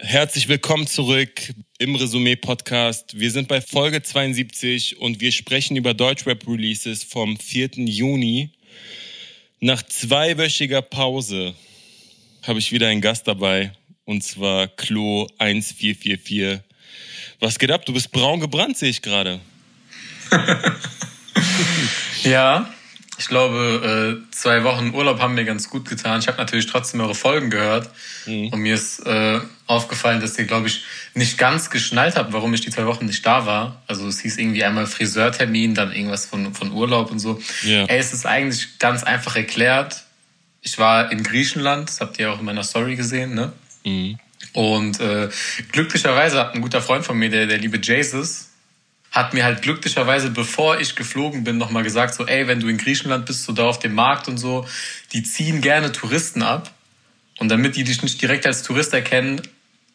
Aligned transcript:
Herzlich 0.00 0.48
willkommen 0.48 0.88
zurück 0.88 1.30
im 1.78 1.94
Resümee-Podcast. 1.94 3.16
Wir 3.20 3.30
sind 3.30 3.46
bei 3.46 3.60
Folge 3.60 4.02
72 4.02 5.00
und 5.00 5.20
wir 5.20 5.30
sprechen 5.30 5.76
über 5.76 5.94
Deutschrap-Releases 5.94 7.04
vom 7.04 7.38
4. 7.38 7.70
Juni. 7.76 8.50
Nach 9.60 9.80
zweiwöchiger 9.84 10.82
Pause 10.82 11.54
habe 12.42 12.58
ich 12.58 12.72
wieder 12.72 12.88
einen 12.88 13.02
Gast 13.02 13.28
dabei 13.28 13.70
und 14.04 14.24
zwar 14.24 14.66
Klo 14.66 15.28
1444. 15.38 16.58
Was 17.38 17.60
geht 17.60 17.70
ab? 17.70 17.86
Du 17.86 17.92
bist 17.92 18.10
braun 18.10 18.40
gebrannt, 18.40 18.76
sehe 18.76 18.90
ich 18.90 19.00
gerade. 19.00 19.40
ja, 22.24 22.68
ich 23.16 23.28
glaube, 23.28 24.20
äh, 24.24 24.32
zwei 24.32 24.64
Wochen 24.64 24.92
Urlaub 24.92 25.20
haben 25.20 25.34
mir 25.34 25.44
ganz 25.44 25.70
gut 25.70 25.88
getan. 25.88 26.20
Ich 26.20 26.26
habe 26.26 26.38
natürlich 26.38 26.66
trotzdem 26.66 27.00
eure 27.00 27.14
Folgen 27.14 27.48
gehört. 27.48 27.90
Mhm. 28.26 28.48
Und 28.48 28.60
mir 28.60 28.74
ist 28.74 29.06
äh, 29.06 29.40
aufgefallen, 29.66 30.20
dass 30.20 30.38
ihr, 30.38 30.46
glaube 30.46 30.66
ich, 30.66 30.82
nicht 31.14 31.38
ganz 31.38 31.70
geschnallt 31.70 32.16
habt, 32.16 32.32
warum 32.32 32.52
ich 32.54 32.60
die 32.60 32.70
zwei 32.70 32.86
Wochen 32.86 33.06
nicht 33.06 33.24
da 33.24 33.46
war. 33.46 33.82
Also 33.86 34.08
es 34.08 34.20
hieß 34.20 34.38
irgendwie 34.38 34.64
einmal 34.64 34.86
Friseurtermin, 34.86 35.74
dann 35.74 35.92
irgendwas 35.92 36.26
von, 36.26 36.54
von 36.54 36.72
Urlaub 36.72 37.10
und 37.10 37.20
so. 37.20 37.40
Ja. 37.62 37.84
Ey, 37.84 37.98
es 37.98 38.12
ist 38.12 38.26
eigentlich 38.26 38.78
ganz 38.78 39.04
einfach 39.04 39.36
erklärt. 39.36 40.04
Ich 40.60 40.78
war 40.78 41.12
in 41.12 41.22
Griechenland, 41.22 41.88
das 41.88 42.00
habt 42.00 42.18
ihr 42.18 42.32
auch 42.32 42.40
in 42.40 42.44
meiner 42.44 42.64
Story 42.64 42.96
gesehen, 42.96 43.34
ne? 43.34 43.52
Mhm. 43.84 44.18
Und 44.54 45.00
äh, 45.00 45.28
glücklicherweise 45.72 46.38
hat 46.38 46.54
ein 46.54 46.62
guter 46.62 46.80
Freund 46.80 47.04
von 47.04 47.18
mir, 47.18 47.28
der, 47.28 47.46
der 47.46 47.58
liebe 47.58 47.78
Jesus, 47.82 48.50
hat 49.14 49.32
mir 49.32 49.44
halt 49.44 49.62
glücklicherweise, 49.62 50.30
bevor 50.30 50.80
ich 50.80 50.96
geflogen 50.96 51.44
bin, 51.44 51.56
nochmal 51.56 51.84
gesagt, 51.84 52.14
so, 52.14 52.26
ey, 52.26 52.48
wenn 52.48 52.58
du 52.58 52.66
in 52.66 52.78
Griechenland 52.78 53.26
bist, 53.26 53.44
so 53.44 53.52
da 53.52 53.62
auf 53.62 53.78
dem 53.78 53.94
Markt 53.94 54.26
und 54.26 54.38
so, 54.38 54.66
die 55.12 55.22
ziehen 55.22 55.60
gerne 55.60 55.92
Touristen 55.92 56.42
ab. 56.42 56.72
Und 57.38 57.48
damit 57.48 57.76
die 57.76 57.84
dich 57.84 58.02
nicht 58.02 58.20
direkt 58.20 58.44
als 58.44 58.64
Tourist 58.64 58.92
erkennen, 58.92 59.40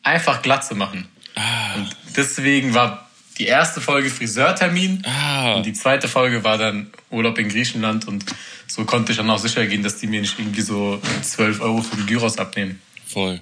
einfach 0.03 0.41
Glatze 0.41 0.73
machen. 0.73 1.05
Ah. 1.35 1.73
Und 1.75 1.95
deswegen 2.15 2.73
war 2.73 3.09
die 3.37 3.45
erste 3.45 3.81
Folge 3.81 4.09
Friseurtermin 4.09 5.03
ah. 5.05 5.53
und 5.53 5.65
die 5.65 5.73
zweite 5.73 6.07
Folge 6.07 6.43
war 6.45 6.57
dann 6.57 6.91
Urlaub 7.09 7.37
in 7.39 7.49
Griechenland 7.49 8.07
und 8.07 8.25
so 8.67 8.85
konnte 8.85 9.11
ich 9.11 9.17
dann 9.17 9.29
auch 9.29 9.39
sicher 9.39 9.65
gehen, 9.65 9.83
dass 9.83 9.97
die 9.97 10.07
mir 10.07 10.21
nicht 10.21 10.37
irgendwie 10.39 10.61
so 10.61 11.01
12 11.21 11.61
Euro 11.61 11.81
für 11.81 11.95
den 11.97 12.05
Gyros 12.05 12.37
abnehmen. 12.37 12.81
Voll. 13.07 13.41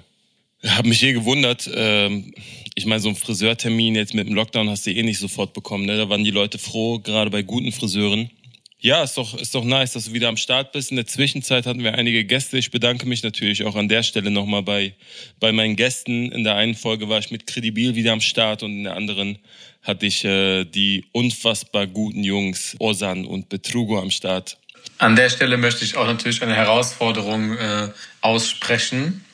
Habe 0.66 0.88
mich 0.88 1.00
je 1.00 1.12
gewundert. 1.12 1.70
Ähm, 1.72 2.34
ich 2.74 2.86
meine, 2.86 3.00
so 3.00 3.08
ein 3.08 3.16
Friseurtermin 3.16 3.94
jetzt 3.94 4.14
mit 4.14 4.26
dem 4.28 4.34
Lockdown 4.34 4.68
hast 4.70 4.86
du 4.86 4.90
eh 4.90 5.02
nicht 5.02 5.18
sofort 5.18 5.52
bekommen. 5.52 5.86
Ne? 5.86 5.96
Da 5.96 6.08
waren 6.08 6.24
die 6.24 6.30
Leute 6.30 6.58
froh, 6.58 6.98
gerade 6.98 7.30
bei 7.30 7.42
guten 7.42 7.72
Friseuren. 7.72 8.30
Ja, 8.80 9.02
ist 9.02 9.16
doch, 9.16 9.34
ist 9.34 9.54
doch 9.56 9.64
nice, 9.64 9.94
dass 9.94 10.04
du 10.04 10.12
wieder 10.12 10.28
am 10.28 10.36
Start 10.36 10.70
bist. 10.70 10.90
In 10.90 10.96
der 10.96 11.06
Zwischenzeit 11.06 11.66
hatten 11.66 11.82
wir 11.82 11.94
einige 11.94 12.24
Gäste. 12.24 12.58
Ich 12.58 12.70
bedanke 12.70 13.06
mich 13.06 13.24
natürlich 13.24 13.64
auch 13.64 13.74
an 13.74 13.88
der 13.88 14.04
Stelle 14.04 14.30
nochmal 14.30 14.62
bei, 14.62 14.94
bei 15.40 15.50
meinen 15.50 15.74
Gästen. 15.74 16.30
In 16.30 16.44
der 16.44 16.54
einen 16.54 16.76
Folge 16.76 17.08
war 17.08 17.18
ich 17.18 17.32
mit 17.32 17.48
Credibil 17.48 17.96
wieder 17.96 18.12
am 18.12 18.20
Start 18.20 18.62
und 18.62 18.70
in 18.70 18.84
der 18.84 18.94
anderen 18.94 19.38
hatte 19.82 20.06
ich 20.06 20.24
äh, 20.24 20.64
die 20.64 21.06
unfassbar 21.10 21.88
guten 21.88 22.22
Jungs 22.22 22.76
Osan 22.78 23.26
und 23.26 23.48
Betrugo 23.48 23.98
am 23.98 24.12
Start. 24.12 24.58
An 24.98 25.16
der 25.16 25.28
Stelle 25.28 25.56
möchte 25.56 25.84
ich 25.84 25.96
auch 25.96 26.06
natürlich 26.06 26.42
eine 26.42 26.54
Herausforderung 26.54 27.56
äh, 27.56 27.88
aussprechen. 28.20 29.24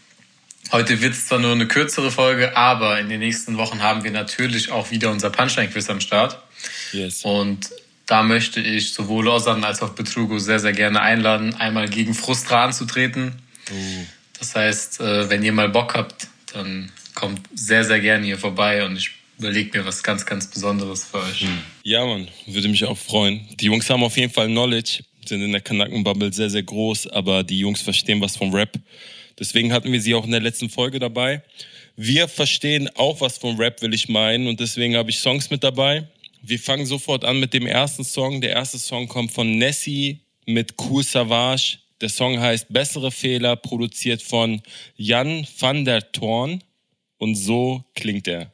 Heute 0.73 1.01
wird 1.01 1.12
es 1.12 1.27
zwar 1.27 1.39
nur 1.39 1.53
eine 1.53 1.69
kürzere 1.69 2.11
Folge, 2.11 2.57
aber 2.57 2.98
in 2.98 3.09
den 3.09 3.20
nächsten 3.20 3.57
Wochen 3.57 3.83
haben 3.83 4.03
wir 4.03 4.11
natürlich 4.11 4.70
auch 4.70 4.91
wieder 4.91 5.11
unser 5.11 5.31
Punchline-Quiz 5.31 5.91
am 5.91 6.01
Start. 6.01 6.39
Yes. 6.93 7.25
Und 7.25 7.70
da 8.07 8.23
möchte 8.23 8.61
ich 8.61 8.92
sowohl 8.92 9.27
Lausanne 9.27 9.67
als 9.67 9.83
auch 9.83 9.91
Betrugo 9.91 10.39
sehr, 10.39 10.59
sehr 10.59 10.73
gerne 10.73 11.01
einladen, 11.01 11.55
einmal 11.55 11.89
gegen 11.89 12.15
Frustra 12.15 12.65
anzutreten. 12.65 13.42
Uh. 13.70 14.05
Das 14.39 14.55
heißt, 14.55 15.01
äh, 15.01 15.31
wenn 15.31 15.42
ihr 15.42 15.53
mal 15.53 15.69
Bock 15.69 15.95
habt, 15.95 16.29
dann 16.53 16.91
kommt 17.15 17.41
sehr, 17.55 17.85
sehr 17.85 18.01
gerne 18.01 18.27
hier 18.27 18.39
vorbei 18.39 18.85
und 18.85 18.97
ich 18.97 19.11
überlege 19.39 19.79
mir 19.79 19.87
was 19.87 20.03
ganz, 20.03 20.27
ganz 20.27 20.48
Besonderes 20.48 21.05
für 21.05 21.19
euch. 21.19 21.41
Hm. 21.41 21.59
Ja, 21.83 22.05
Mann, 22.05 22.29
würde 22.47 22.69
mich 22.69 22.85
auch 22.85 22.98
freuen. 22.98 23.48
Die 23.59 23.67
Jungs 23.67 23.89
haben 23.89 24.03
auf 24.03 24.17
jeden 24.17 24.33
Fall 24.33 24.48
Knowledge, 24.48 25.03
sind 25.24 25.42
in 25.42 25.53
der 25.53 25.61
Kanakenbubble 25.61 26.33
sehr, 26.33 26.51
sehr 26.51 26.63
groß, 26.63 27.08
aber 27.08 27.42
die 27.42 27.58
Jungs 27.58 27.80
verstehen 27.80 28.20
was 28.20 28.36
vom 28.36 28.53
Rap. 28.53 28.79
Deswegen 29.39 29.72
hatten 29.72 29.92
wir 29.92 30.00
sie 30.00 30.14
auch 30.14 30.24
in 30.24 30.30
der 30.30 30.40
letzten 30.40 30.70
Folge 30.70 30.98
dabei. 30.98 31.42
Wir 31.96 32.28
verstehen 32.28 32.89
auch 32.96 33.20
was 33.20 33.39
vom 33.39 33.56
Rap, 33.56 33.83
will 33.83 33.95
ich 33.95 34.08
meinen. 34.08 34.46
Und 34.46 34.61
deswegen 34.61 34.96
habe 34.96 35.11
ich 35.11 35.18
Songs 35.18 35.50
mit 35.50 35.62
dabei. 35.62 36.08
Wir 36.42 36.58
fangen 36.58 36.86
sofort 36.86 37.24
an 37.24 37.40
mit 37.40 37.55
dem 37.55 37.67
ersten 37.67 38.05
Song. 38.05 38.40
Der 38.40 38.50
erste 38.50 38.78
Song 38.78 39.08
kommt 39.08 39.33
von 39.33 39.58
Nessie 39.58 40.20
mit 40.46 40.74
Cool 40.78 41.02
Savage. 41.02 41.78
Der 42.00 42.08
Song 42.08 42.39
heißt 42.39 42.67
Bessere 42.68 43.11
Fehler, 43.11 43.56
produziert 43.56 44.20
von 44.20 44.61
Jan 44.96 45.46
van 45.58 45.84
der 45.84 46.12
Thorn. 46.12 46.62
Und 47.18 47.36
so 47.36 47.84
klingt 47.94 48.28
er. 48.28 48.52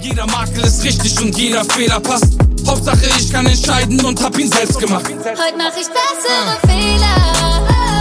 Jeder 0.00 0.26
Makel 0.26 0.64
ist 0.64 0.84
richtig 0.84 1.18
und 1.20 1.36
jeder 1.36 1.64
Fehler 1.64 1.98
passt. 1.98 2.38
Hauptsache 2.66 3.06
ich 3.18 3.32
kann 3.32 3.46
entscheiden 3.46 4.04
und 4.04 4.20
hab 4.22 4.38
ihn 4.38 4.50
selbst 4.50 4.78
gemacht. 4.78 5.06
Heute 5.06 5.56
mach 5.56 5.76
ich 5.76 5.88
bessere 5.88 6.60
Fehler. 6.66 7.93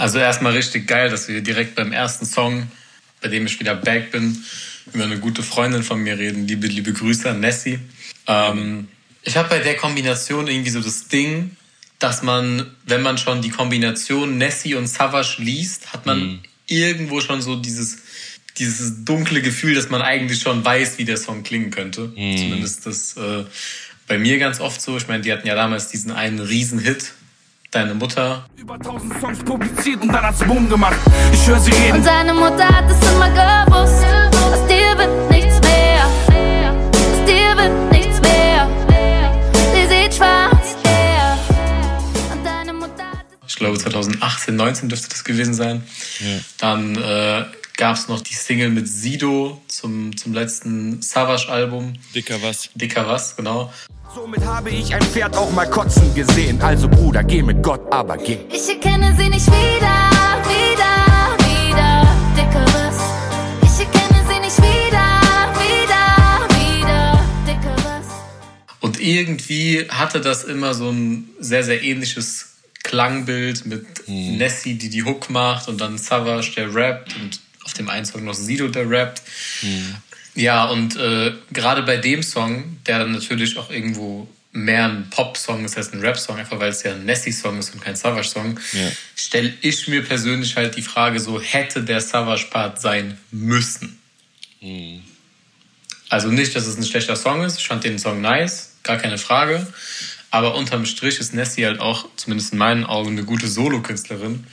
Also 0.00 0.18
erstmal 0.18 0.52
richtig 0.52 0.88
geil, 0.88 1.10
dass 1.10 1.28
wir 1.28 1.42
direkt 1.42 1.74
beim 1.74 1.92
ersten 1.92 2.24
Song, 2.24 2.66
bei 3.20 3.28
dem 3.28 3.44
ich 3.46 3.60
wieder 3.60 3.74
back 3.74 4.10
bin, 4.10 4.42
über 4.94 5.04
eine 5.04 5.18
gute 5.18 5.42
Freundin 5.42 5.82
von 5.82 6.00
mir 6.00 6.18
reden. 6.18 6.48
Liebe, 6.48 6.66
liebe 6.66 6.92
Grüße 6.92 7.28
an 7.28 7.40
Nessie. 7.40 7.78
Ähm, 8.26 8.88
ich 9.22 9.36
habe 9.36 9.50
bei 9.50 9.58
der 9.58 9.76
Kombination 9.76 10.48
irgendwie 10.48 10.70
so 10.70 10.80
das 10.80 11.08
Ding, 11.08 11.54
dass 11.98 12.22
man, 12.22 12.66
wenn 12.86 13.02
man 13.02 13.18
schon 13.18 13.42
die 13.42 13.50
Kombination 13.50 14.38
Nessie 14.38 14.74
und 14.74 14.86
Savage 14.86 15.36
liest, 15.38 15.92
hat 15.92 16.06
man 16.06 16.18
mhm. 16.18 16.40
irgendwo 16.66 17.20
schon 17.20 17.42
so 17.42 17.56
dieses, 17.56 17.98
dieses 18.58 19.04
dunkle 19.04 19.42
Gefühl, 19.42 19.74
dass 19.74 19.90
man 19.90 20.00
eigentlich 20.00 20.40
schon 20.40 20.64
weiß, 20.64 20.96
wie 20.96 21.04
der 21.04 21.18
Song 21.18 21.42
klingen 21.42 21.70
könnte. 21.70 22.10
Mhm. 22.16 22.36
Zumindest 22.38 22.86
das 22.86 23.16
äh, 23.18 23.44
bei 24.10 24.18
mir 24.18 24.40
ganz 24.40 24.60
oft 24.60 24.82
so. 24.82 24.96
Ich 24.96 25.06
meine, 25.06 25.22
die 25.22 25.32
hatten 25.32 25.46
ja 25.46 25.54
damals 25.54 25.86
diesen 25.86 26.10
einen 26.10 26.40
Riesenhit 26.40 27.12
deine 27.70 27.94
Mutter. 27.94 28.44
Über 28.56 28.76
tausend 28.76 29.14
Songs 29.20 29.38
publiziert 29.38 30.02
und 30.02 30.08
dann 30.08 30.24
hat's 30.24 30.40
Boom 30.40 30.68
gemacht. 30.68 30.98
Ich 31.32 31.46
höre 31.46 31.60
sie 31.60 31.70
reden. 31.70 31.98
Und 31.98 32.04
deine 32.04 32.34
Mutter 32.34 32.68
hat 32.68 32.90
es 32.90 32.98
immer 33.08 33.30
gewusst. 33.30 34.04
Aus 34.42 34.66
dir 34.66 34.98
wird 34.98 35.30
nichts 35.30 35.60
mehr. 35.60 36.06
Aus 36.90 37.24
dir 37.24 37.56
wird 37.56 37.92
nichts 37.92 38.20
mehr. 38.20 38.68
Sie 39.74 39.86
sieht 39.86 40.12
schwarz. 40.12 40.74
Und 42.32 42.44
deine 42.44 42.72
Mutter 42.72 43.04
hat 43.12 43.26
Ich 43.46 43.54
glaube 43.54 43.78
2018, 43.78 44.56
19 44.56 44.88
dürfte 44.88 45.08
das 45.08 45.22
gewesen 45.22 45.54
sein. 45.54 45.84
Ja. 46.18 46.40
Dann 46.58 46.96
äh, 46.96 47.44
gab 47.80 47.96
es 47.96 48.08
noch 48.08 48.20
die 48.20 48.34
Single 48.34 48.68
mit 48.68 48.86
Sido 48.86 49.62
zum, 49.66 50.14
zum 50.14 50.34
letzten 50.34 51.00
Savage-Album. 51.00 51.94
Dicker 52.14 52.36
was. 52.42 52.68
Dicker 52.74 53.08
was, 53.08 53.34
genau. 53.34 53.72
Somit 54.14 54.44
habe 54.44 54.68
ich 54.68 54.94
ein 54.94 55.00
Pferd 55.00 55.34
auch 55.34 55.50
mal 55.52 55.64
kotzen 55.64 56.14
gesehen. 56.14 56.60
Also 56.60 56.90
Bruder, 56.90 57.24
geh 57.24 57.42
mit 57.42 57.62
Gott, 57.62 57.80
aber 57.90 58.18
geh. 58.18 58.36
Ich 58.50 58.68
erkenne 58.68 59.16
sie 59.16 59.30
nicht 59.30 59.46
wieder, 59.46 60.10
wieder, 60.44 61.38
wieder. 61.38 62.06
Dickeres. 62.36 62.98
Ich 63.62 63.86
erkenne 63.86 64.28
sie 64.28 64.40
nicht 64.40 64.58
wieder, 64.58 65.08
wieder, 65.64 66.48
wieder. 66.60 67.24
Dickeres. 67.46 68.06
Und 68.80 69.00
irgendwie 69.00 69.88
hatte 69.88 70.20
das 70.20 70.44
immer 70.44 70.74
so 70.74 70.90
ein 70.90 71.30
sehr, 71.38 71.64
sehr 71.64 71.82
ähnliches 71.82 72.56
Klangbild 72.82 73.64
mit 73.64 73.86
hm. 74.04 74.36
Nessie, 74.36 74.74
die 74.74 74.90
die 74.90 75.02
Hook 75.02 75.30
macht 75.30 75.68
und 75.68 75.80
dann 75.80 75.96
Savage, 75.96 76.52
der 76.56 76.74
rappt 76.74 77.16
und 77.16 77.40
auf 77.70 77.74
dem 77.74 77.88
einen 77.88 78.04
Song 78.04 78.24
noch 78.24 78.34
Sido, 78.34 78.66
der 78.66 78.90
rappt. 78.90 79.22
Hm. 79.60 79.94
Ja, 80.34 80.64
und 80.64 80.96
äh, 80.96 81.32
gerade 81.52 81.82
bei 81.82 81.98
dem 81.98 82.22
Song, 82.22 82.78
der 82.86 82.98
dann 82.98 83.12
natürlich 83.12 83.56
auch 83.58 83.70
irgendwo 83.70 84.28
mehr 84.52 84.86
ein 84.86 85.08
Pop-Song 85.10 85.64
ist 85.64 85.76
als 85.76 85.92
ein 85.92 86.00
Rap-Song, 86.00 86.36
einfach 86.36 86.58
weil 86.58 86.70
es 86.70 86.82
ja 86.82 86.92
ein 86.92 87.04
Nessie-Song 87.04 87.60
ist 87.60 87.72
und 87.72 87.80
kein 87.80 87.94
Savage-Song, 87.94 88.58
ja. 88.72 88.90
stelle 89.14 89.54
ich 89.60 89.86
mir 89.86 90.04
persönlich 90.04 90.56
halt 90.56 90.76
die 90.76 90.82
Frage 90.82 91.20
so, 91.20 91.40
hätte 91.40 91.84
der 91.84 92.00
Savage-Part 92.00 92.80
sein 92.80 93.16
müssen? 93.30 94.00
Mhm. 94.60 95.02
Also 96.08 96.28
nicht, 96.28 96.56
dass 96.56 96.66
es 96.66 96.76
ein 96.76 96.84
schlechter 96.84 97.14
Song 97.14 97.44
ist, 97.44 97.58
ich 97.58 97.68
fand 97.68 97.84
den 97.84 98.00
Song 98.00 98.20
nice, 98.20 98.72
gar 98.82 98.96
keine 98.96 99.18
Frage, 99.18 99.64
aber 100.32 100.56
unterm 100.56 100.84
Strich 100.84 101.20
ist 101.20 101.32
Nessie 101.32 101.66
halt 101.66 101.78
auch, 101.78 102.08
zumindest 102.16 102.52
in 102.52 102.58
meinen 102.58 102.84
Augen, 102.84 103.10
eine 103.10 103.24
gute 103.24 103.46
Solo-Künstlerin 103.46 104.44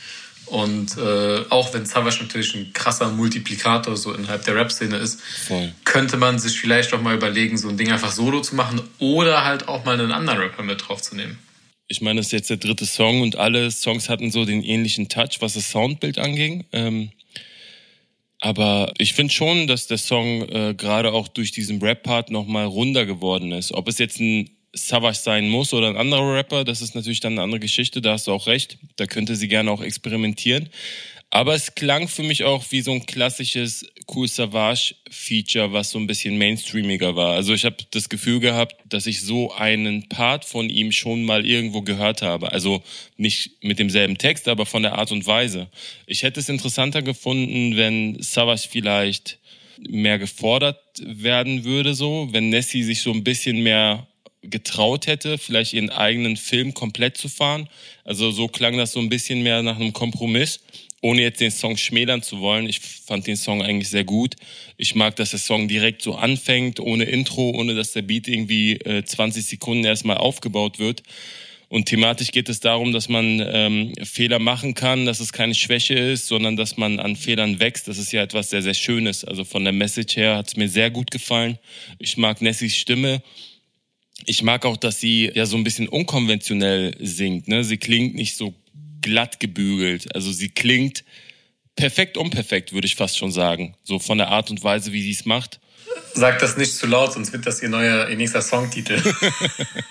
und 0.48 0.98
äh, 0.98 1.44
auch 1.50 1.74
wenn 1.74 1.86
Savage 1.86 2.18
natürlich 2.22 2.56
ein 2.56 2.72
krasser 2.74 3.10
Multiplikator 3.10 3.98
so 3.98 4.14
innerhalb 4.14 4.46
der 4.46 4.56
Rap-Szene 4.56 4.98
ist, 4.98 5.22
Voll. 5.22 5.74
könnte 5.84 6.18
man 6.18 6.40
sich 6.40 6.60
vielleicht 6.60 6.94
auch 6.94 7.02
mal 7.02 7.16
überlegen, 7.16 7.58
so 7.58 7.70
ein 7.70 7.78
Ding 7.78 7.92
einfach 7.92 8.12
solo 8.12 8.42
zu 8.42 8.56
machen 8.56 8.82
oder 9.00 9.44
halt 9.44 9.68
auch 9.68 9.86
mal 9.86 10.00
einen 10.00 10.12
anderen 10.12 10.40
Rapper 10.40 10.64
mit 10.64 10.88
draufzunehmen. 10.88 11.38
Ich 11.88 12.02
meine, 12.02 12.20
das 12.20 12.28
ist 12.28 12.34
jetzt 12.34 12.50
der 12.50 12.58
dritte 12.58 12.86
Song 12.86 13.22
und 13.22 13.38
alle 13.38 13.72
Songs 13.72 14.10
hatten 14.10 14.32
so 14.32 14.46
den 14.46 14.64
ähnlichen 14.64 15.08
Touch, 15.10 15.38
was 15.40 15.54
das 15.54 15.72
Soundbild 15.72 16.18
anging. 16.18 16.66
Ähm, 16.74 17.12
aber 18.40 18.94
ich 18.98 19.14
finde 19.14 19.34
schon, 19.34 19.68
dass 19.68 19.88
der 19.88 19.98
Song 19.98 20.44
äh, 20.50 20.76
gerade 20.76 21.12
auch 21.12 21.28
durch 21.28 21.52
diesen 21.52 21.82
Rap-Part 21.82 22.30
nochmal 22.30 22.66
runder 22.66 23.06
geworden 23.06 23.52
ist. 23.52 23.72
Ob 23.72 23.88
es 23.88 23.98
jetzt 23.98 24.20
ein 24.20 24.50
Savage 24.74 25.18
sein 25.18 25.50
muss 25.50 25.74
oder 25.74 25.88
ein 25.88 25.98
anderer 25.98 26.36
Rapper, 26.36 26.64
das 26.64 26.82
ist 26.82 26.96
natürlich 26.96 27.20
dann 27.20 27.34
eine 27.34 27.42
andere 27.42 27.60
Geschichte, 27.60 28.02
da 28.02 28.14
hast 28.14 28.28
du 28.28 28.32
auch 28.32 28.48
recht. 28.48 28.78
Da 28.96 29.06
könnte 29.06 29.36
sie 29.36 29.48
gerne 29.48 29.72
auch 29.72 29.82
experimentieren. 29.82 30.70
Aber 31.30 31.56
es 31.56 31.76
klang 31.76 32.08
für 32.08 32.24
mich 32.24 32.46
auch 32.46 32.64
wie 32.70 32.82
so 32.82 32.94
ein 32.94 33.06
klassisches 33.06 33.86
Cool 34.10 34.30
Savage 34.30 34.96
Feature, 35.10 35.74
was 35.74 35.90
so 35.90 36.00
ein 36.00 36.08
bisschen 36.08 36.38
mainstreamiger 36.38 37.18
war. 37.18 37.34
Also 37.34 37.54
ich 37.54 37.66
habe 37.66 37.76
das 37.92 38.08
Gefühl 38.08 38.40
gehabt, 38.40 38.76
dass 38.86 39.08
ich 39.08 39.22
so 39.22 39.52
einen 39.54 40.08
Part 40.08 40.46
von 40.46 40.70
ihm 40.70 40.94
schon 40.94 41.26
mal 41.26 41.46
irgendwo 41.46 41.82
gehört 41.82 42.22
habe. 42.22 42.54
Also 42.54 42.82
nicht 43.18 43.62
mit 43.62 43.78
demselben 43.78 44.18
Text, 44.18 44.48
aber 44.48 44.66
von 44.66 44.84
der 44.84 44.98
Art 44.98 45.12
und 45.12 45.28
Weise. 45.28 45.68
Ich 46.06 46.24
hätte 46.24 46.40
es 46.40 46.48
interessanter 46.48 47.02
gefunden, 47.02 47.76
wenn 47.76 48.22
Savage 48.22 48.70
vielleicht 48.70 49.38
mehr 49.90 50.20
gefordert 50.20 50.80
werden 51.00 51.66
würde, 51.66 51.94
so, 51.94 52.30
wenn 52.32 52.50
Nessie 52.50 52.84
sich 52.84 53.02
so 53.02 53.12
ein 53.12 53.24
bisschen 53.24 53.62
mehr 53.62 54.07
getraut 54.42 55.08
hätte, 55.08 55.38
vielleicht 55.38 55.74
ihren 55.74 55.90
eigenen 55.90 56.38
Film 56.38 56.74
komplett 56.74 57.18
zu 57.18 57.30
fahren. 57.30 57.68
Also 58.04 58.32
so 58.32 58.48
klang 58.48 58.78
das 58.78 58.92
so 58.92 59.00
ein 59.00 59.10
bisschen 59.10 59.44
mehr 59.44 59.64
nach 59.64 59.78
einem 59.78 59.94
Kompromiss, 59.94 60.60
ohne 61.02 61.22
jetzt 61.22 61.42
den 61.42 61.52
Song 61.52 61.78
schmälern 61.78 62.22
zu 62.22 62.40
wollen. 62.40 62.68
Ich 62.68 62.80
fand 62.80 63.28
den 63.28 63.38
Song 63.38 63.62
eigentlich 63.62 63.90
sehr 63.90 64.04
gut. 64.04 64.36
Ich 64.78 64.96
mag, 64.96 65.16
dass 65.16 65.32
der 65.32 65.40
Song 65.40 65.68
direkt 65.68 66.02
so 66.02 66.16
anfängt, 66.16 66.80
ohne 66.80 67.06
Intro, 67.06 67.52
ohne 67.52 67.76
dass 67.76 67.94
der 67.94 68.04
Beat 68.04 68.28
irgendwie 68.28 68.74
äh, 68.74 69.04
20 69.04 69.46
Sekunden 69.46 69.84
erstmal 69.84 70.18
aufgebaut 70.18 70.80
wird. 70.80 71.04
Und 71.70 71.88
thematisch 71.88 72.32
geht 72.32 72.48
es 72.48 72.62
darum, 72.62 72.94
dass 72.94 73.10
man 73.10 73.44
ähm, 73.46 73.94
Fehler 74.02 74.40
machen 74.40 74.74
kann, 74.74 75.06
dass 75.06 75.20
es 75.20 75.34
keine 75.34 75.54
Schwäche 75.54 75.96
ist, 75.96 76.28
sondern 76.28 76.56
dass 76.56 76.78
man 76.78 77.00
an 77.00 77.18
Fehlern 77.18 77.60
wächst. 77.60 77.90
Das 77.90 77.98
ist 77.98 78.14
ja 78.14 78.24
etwas 78.24 78.52
sehr, 78.52 78.62
sehr 78.62 78.74
Schönes. 78.74 79.26
Also 79.26 79.44
von 79.44 79.66
der 79.66 79.74
Message 79.74 80.16
her 80.16 80.38
hat 80.38 80.48
es 80.48 80.56
mir 80.56 80.70
sehr 80.70 80.90
gut 80.92 81.12
gefallen. 81.12 81.60
Ich 82.00 82.16
mag 82.16 82.42
Nessies 82.42 82.78
Stimme. 82.78 83.22
Ich 84.28 84.44
mag 84.44 84.66
auch, 84.66 84.78
dass 84.78 85.00
sie 85.00 85.32
ja 85.34 85.46
so 85.46 85.58
ein 85.58 85.64
bisschen 85.64 85.88
unkonventionell 85.88 86.96
singt. 87.00 87.48
Ne? 87.48 87.64
Sie 87.64 87.78
klingt 87.78 88.14
nicht 88.14 88.36
so 88.36 88.54
glatt 89.02 89.40
gebügelt. 89.40 90.14
Also 90.14 90.32
sie 90.32 90.50
klingt 90.50 91.04
perfekt 91.76 92.18
unperfekt, 92.18 92.74
würde 92.74 92.88
ich 92.88 92.96
fast 92.96 93.18
schon 93.18 93.32
sagen. 93.32 93.76
So 93.84 94.00
von 94.00 94.18
der 94.18 94.28
Art 94.28 94.52
und 94.52 94.64
Weise, 94.64 94.92
wie 94.92 95.02
sie 95.02 95.12
es 95.12 95.26
macht. 95.26 95.60
Sag 96.14 96.40
das 96.40 96.58
nicht 96.58 96.74
zu 96.74 96.88
laut, 96.88 97.14
sonst 97.14 97.32
wird 97.32 97.46
das 97.46 97.64
ihr 97.64 97.70
neuer, 97.70 98.10
ihr 98.10 98.18
nächster 98.18 98.42
Songtitel. 98.42 99.02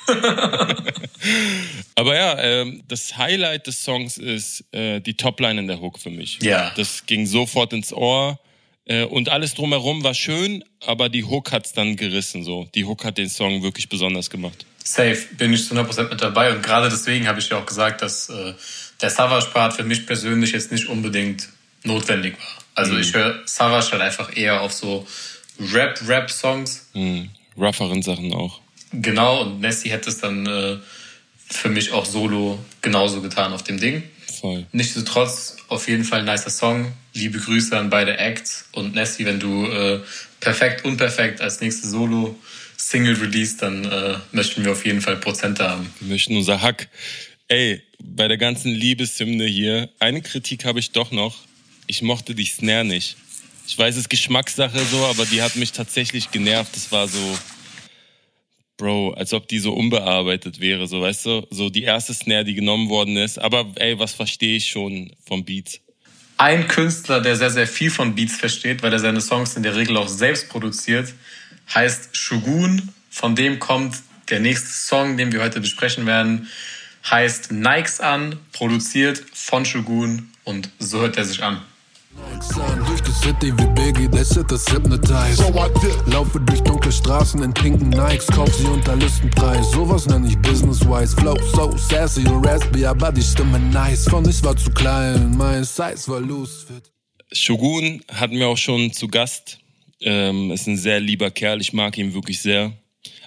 Aber 1.94 2.14
ja, 2.14 2.38
ähm, 2.38 2.82
das 2.88 3.16
Highlight 3.16 3.66
des 3.66 3.82
Songs 3.82 4.18
ist 4.18 4.64
äh, 4.72 5.00
die 5.00 5.14
Topline 5.14 5.60
in 5.60 5.66
der 5.66 5.80
Hook 5.80 5.98
für 5.98 6.10
mich. 6.10 6.38
Ja. 6.42 6.72
Das 6.76 7.06
ging 7.06 7.26
sofort 7.26 7.72
ins 7.72 7.92
Ohr. 7.92 8.38
Äh, 8.86 9.04
und 9.04 9.28
alles 9.28 9.54
drumherum 9.54 10.02
war 10.04 10.14
schön, 10.14 10.64
aber 10.84 11.08
die 11.08 11.24
Hook 11.24 11.52
hat's 11.52 11.72
dann 11.72 11.96
gerissen. 11.96 12.44
So, 12.44 12.68
die 12.74 12.84
Hook 12.84 13.04
hat 13.04 13.18
den 13.18 13.28
Song 13.28 13.62
wirklich 13.62 13.88
besonders 13.88 14.30
gemacht. 14.30 14.64
Safe, 14.82 15.18
bin 15.36 15.52
ich 15.52 15.66
zu 15.66 15.74
100% 15.74 16.10
mit 16.10 16.22
dabei. 16.22 16.52
Und 16.52 16.62
gerade 16.62 16.88
deswegen 16.88 17.26
habe 17.26 17.40
ich 17.40 17.48
ja 17.48 17.58
auch 17.58 17.66
gesagt, 17.66 18.02
dass 18.02 18.28
äh, 18.28 18.54
der 19.00 19.10
Savage-Part 19.10 19.74
für 19.74 19.84
mich 19.84 20.06
persönlich 20.06 20.52
jetzt 20.52 20.70
nicht 20.70 20.86
unbedingt 20.86 21.48
notwendig 21.82 22.38
war. 22.38 22.64
Also 22.74 22.94
mhm. 22.94 23.00
ich 23.00 23.12
höre 23.12 23.42
Savage 23.46 23.90
halt 23.92 24.02
einfach 24.02 24.36
eher 24.36 24.60
auf 24.60 24.72
so 24.72 25.06
Rap-Rap-Songs. 25.58 26.90
Mhm. 26.94 27.30
Rougheren 27.58 28.02
Sachen 28.02 28.32
auch. 28.32 28.60
Genau, 28.92 29.42
und 29.42 29.60
Nessie 29.60 29.90
hätte 29.90 30.10
es 30.10 30.18
dann 30.18 30.46
äh, 30.46 30.76
für 31.48 31.68
mich 31.68 31.92
auch 31.92 32.04
solo 32.04 32.58
genauso 32.82 33.20
getan 33.20 33.52
auf 33.52 33.64
dem 33.64 33.80
Ding. 33.80 34.04
Voll. 34.40 34.66
Nichtsdestotrotz 34.72 35.56
auf 35.68 35.88
jeden 35.88 36.04
Fall 36.04 36.20
ein 36.20 36.24
nicer 36.26 36.50
Song. 36.50 36.92
Liebe 37.14 37.38
Grüße 37.38 37.76
an 37.76 37.90
beide 37.90 38.18
Acts. 38.18 38.66
Und 38.72 38.94
Nessie, 38.94 39.24
wenn 39.24 39.40
du 39.40 39.66
äh, 39.66 40.00
perfekt, 40.40 40.84
unperfekt 40.84 41.40
als 41.40 41.60
nächste 41.60 41.88
Solo 41.88 42.38
Single 42.76 43.14
release, 43.14 43.56
dann 43.56 43.84
äh, 43.84 44.16
möchten 44.32 44.64
wir 44.64 44.72
auf 44.72 44.84
jeden 44.84 45.00
Fall 45.00 45.16
Prozente 45.16 45.68
haben. 45.68 45.92
Wir 46.00 46.08
möchten 46.08 46.36
unser 46.36 46.60
Hack. 46.60 46.88
Ey, 47.48 47.82
bei 47.98 48.28
der 48.28 48.36
ganzen 48.36 48.72
Liebeshymne 48.72 49.46
hier, 49.46 49.88
eine 49.98 50.20
Kritik 50.20 50.64
habe 50.64 50.78
ich 50.78 50.92
doch 50.92 51.10
noch. 51.10 51.36
Ich 51.86 52.02
mochte 52.02 52.34
die 52.34 52.44
Snare 52.44 52.84
nicht. 52.84 53.16
Ich 53.68 53.78
weiß, 53.78 53.94
es 53.94 54.02
ist 54.02 54.10
Geschmackssache 54.10 54.84
so, 54.84 55.04
aber 55.06 55.26
die 55.26 55.42
hat 55.42 55.56
mich 55.56 55.72
tatsächlich 55.72 56.30
genervt. 56.30 56.76
Das 56.76 56.92
war 56.92 57.08
so, 57.08 57.38
Bro, 58.76 59.12
als 59.12 59.32
ob 59.32 59.48
die 59.48 59.58
so 59.58 59.72
unbearbeitet 59.72 60.60
wäre, 60.60 60.86
so 60.86 61.00
weißt 61.00 61.26
du, 61.26 61.46
so 61.50 61.70
die 61.70 61.84
erste 61.84 62.12
Snare, 62.12 62.44
die 62.44 62.54
genommen 62.54 62.88
worden 62.88 63.16
ist. 63.16 63.38
Aber 63.38 63.66
ey, 63.76 63.98
was 63.98 64.12
verstehe 64.12 64.56
ich 64.56 64.68
schon 64.68 65.12
vom 65.24 65.44
Beat? 65.44 65.80
Ein 66.38 66.68
Künstler, 66.68 67.22
der 67.22 67.36
sehr, 67.36 67.50
sehr 67.50 67.66
viel 67.66 67.90
von 67.90 68.14
Beats 68.14 68.36
versteht, 68.36 68.82
weil 68.82 68.92
er 68.92 68.98
seine 68.98 69.22
Songs 69.22 69.56
in 69.56 69.62
der 69.62 69.74
Regel 69.74 69.96
auch 69.96 70.08
selbst 70.08 70.50
produziert, 70.50 71.14
heißt 71.74 72.14
Shogun. 72.14 72.92
Von 73.08 73.34
dem 73.34 73.58
kommt 73.58 73.96
der 74.28 74.40
nächste 74.40 74.68
Song, 74.68 75.16
den 75.16 75.32
wir 75.32 75.40
heute 75.40 75.60
besprechen 75.60 76.04
werden, 76.04 76.48
heißt 77.10 77.52
Nikes 77.52 78.00
an, 78.00 78.38
produziert 78.52 79.22
von 79.32 79.64
Shogun 79.64 80.30
und 80.44 80.68
so 80.78 81.00
hört 81.00 81.16
er 81.16 81.24
sich 81.24 81.42
an. 81.42 81.62
Durch 82.86 83.00
die 83.02 83.12
City 83.12 83.52
wie 83.58 83.66
Biggie, 83.74 84.08
der 84.08 84.24
Shit 84.24 84.50
ist 84.52 84.70
hypnotized. 84.72 85.42
Laufe 86.06 86.40
durch 86.40 86.60
dunkle 86.62 86.92
Straßen 86.92 87.42
in 87.42 87.52
pinken 87.52 87.90
Nikes, 87.90 88.26
kauf 88.28 88.54
sie 88.54 88.66
unter 88.66 88.96
Listenpreis. 88.96 89.70
Sowas 89.70 90.06
nenn 90.06 90.24
ich 90.24 90.38
business-wise. 90.38 91.16
Flow 91.16 91.36
so 91.54 91.76
sassy 91.76 92.26
und 92.26 92.46
raspy, 92.46 92.84
aber 92.86 93.12
die 93.12 93.22
Stimme 93.22 93.58
nice. 93.58 94.08
Von 94.08 94.28
ich 94.28 94.42
war 94.42 94.56
zu 94.56 94.70
klein, 94.70 95.36
mein 95.36 95.64
Size 95.64 96.08
war 96.08 96.20
loose 96.20 96.66
fit. 96.66 96.90
Shogun 97.32 98.02
hatten 98.08 98.38
wir 98.38 98.48
auch 98.48 98.58
schon 98.58 98.92
zu 98.92 99.08
Gast. 99.08 99.58
Ähm, 100.00 100.50
ist 100.50 100.66
ein 100.66 100.76
sehr 100.76 101.00
lieber 101.00 101.30
Kerl, 101.30 101.60
ich 101.60 101.72
mag 101.72 101.98
ihn 101.98 102.14
wirklich 102.14 102.40
sehr. 102.40 102.72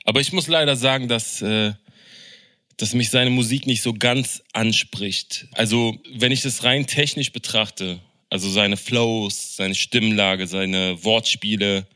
Aber 0.06 0.22
ich 0.22 0.34
muss 0.34 0.48
leider 0.48 0.76
sagen, 0.76 1.08
dass, 1.08 1.42
äh, 1.42 1.74
dass 2.78 2.94
mich 2.94 3.10
seine 3.10 3.30
Musik 3.30 3.68
nicht 3.68 3.82
so 3.82 3.94
ganz 3.94 4.42
anspricht. 4.54 5.48
Also, 5.52 5.98
wenn 6.16 6.32
ich 6.32 6.42
das 6.42 6.64
rein 6.64 6.88
technisch 6.88 7.32
betrachte, 7.32 8.00
also 8.30 8.50
seine 8.50 8.78
Flows, 8.78 9.56
seine 9.56 9.76
Stimmlage, 9.76 10.48
seine 10.48 11.04
Wortspiele, 11.04 11.88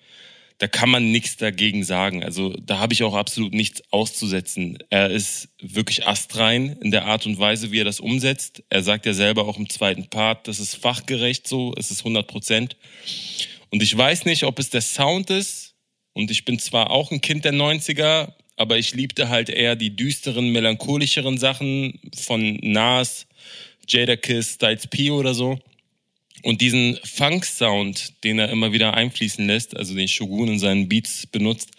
da 0.59 0.67
kann 0.67 0.89
man 0.89 1.11
nichts 1.11 1.37
dagegen 1.37 1.83
sagen. 1.83 2.23
Also 2.23 2.53
da 2.53 2.79
habe 2.79 2.93
ich 2.93 3.03
auch 3.03 3.15
absolut 3.15 3.53
nichts 3.53 3.83
auszusetzen. 3.91 4.77
Er 4.89 5.09
ist 5.09 5.49
wirklich 5.59 6.07
astrein 6.07 6.77
in 6.81 6.91
der 6.91 7.05
Art 7.05 7.25
und 7.25 7.37
Weise, 7.37 7.71
wie 7.71 7.81
er 7.81 7.85
das 7.85 7.99
umsetzt. 7.99 8.63
Er 8.69 8.83
sagt 8.83 9.05
ja 9.05 9.13
selber 9.13 9.45
auch 9.45 9.57
im 9.57 9.69
zweiten 9.69 10.07
Part, 10.07 10.47
das 10.47 10.59
ist 10.59 10.75
fachgerecht 10.75 11.47
so, 11.47 11.73
es 11.77 11.91
ist 11.91 11.99
100 11.99 12.27
Prozent. 12.27 12.77
Und 13.71 13.83
ich 13.83 13.97
weiß 13.97 14.25
nicht, 14.25 14.43
ob 14.43 14.59
es 14.59 14.69
der 14.69 14.81
Sound 14.81 15.29
ist. 15.29 15.73
Und 16.13 16.29
ich 16.29 16.45
bin 16.45 16.59
zwar 16.59 16.91
auch 16.91 17.11
ein 17.11 17.21
Kind 17.21 17.43
der 17.43 17.53
90er, 17.53 18.33
aber 18.55 18.77
ich 18.77 18.93
liebte 18.93 19.29
halt 19.29 19.49
eher 19.49 19.75
die 19.75 19.95
düsteren, 19.95 20.51
melancholischeren 20.51 21.39
Sachen 21.39 21.99
von 22.15 22.59
Nas, 22.61 23.25
Jadakiss, 23.87 24.53
Styles 24.53 24.87
P 24.87 25.09
oder 25.11 25.33
so. 25.33 25.59
Und 26.43 26.59
diesen 26.59 26.99
Funk-Sound, 27.03 28.23
den 28.25 28.37
er 28.37 28.49
immer 28.49 28.73
wieder 28.73 28.93
einfließen 28.93 29.47
lässt, 29.47 29.75
also 29.77 29.95
den 29.95 30.09
Shogun 30.09 30.49
in 30.49 30.59
seinen 30.59 30.89
Beats 30.89 31.25
benutzt, 31.25 31.69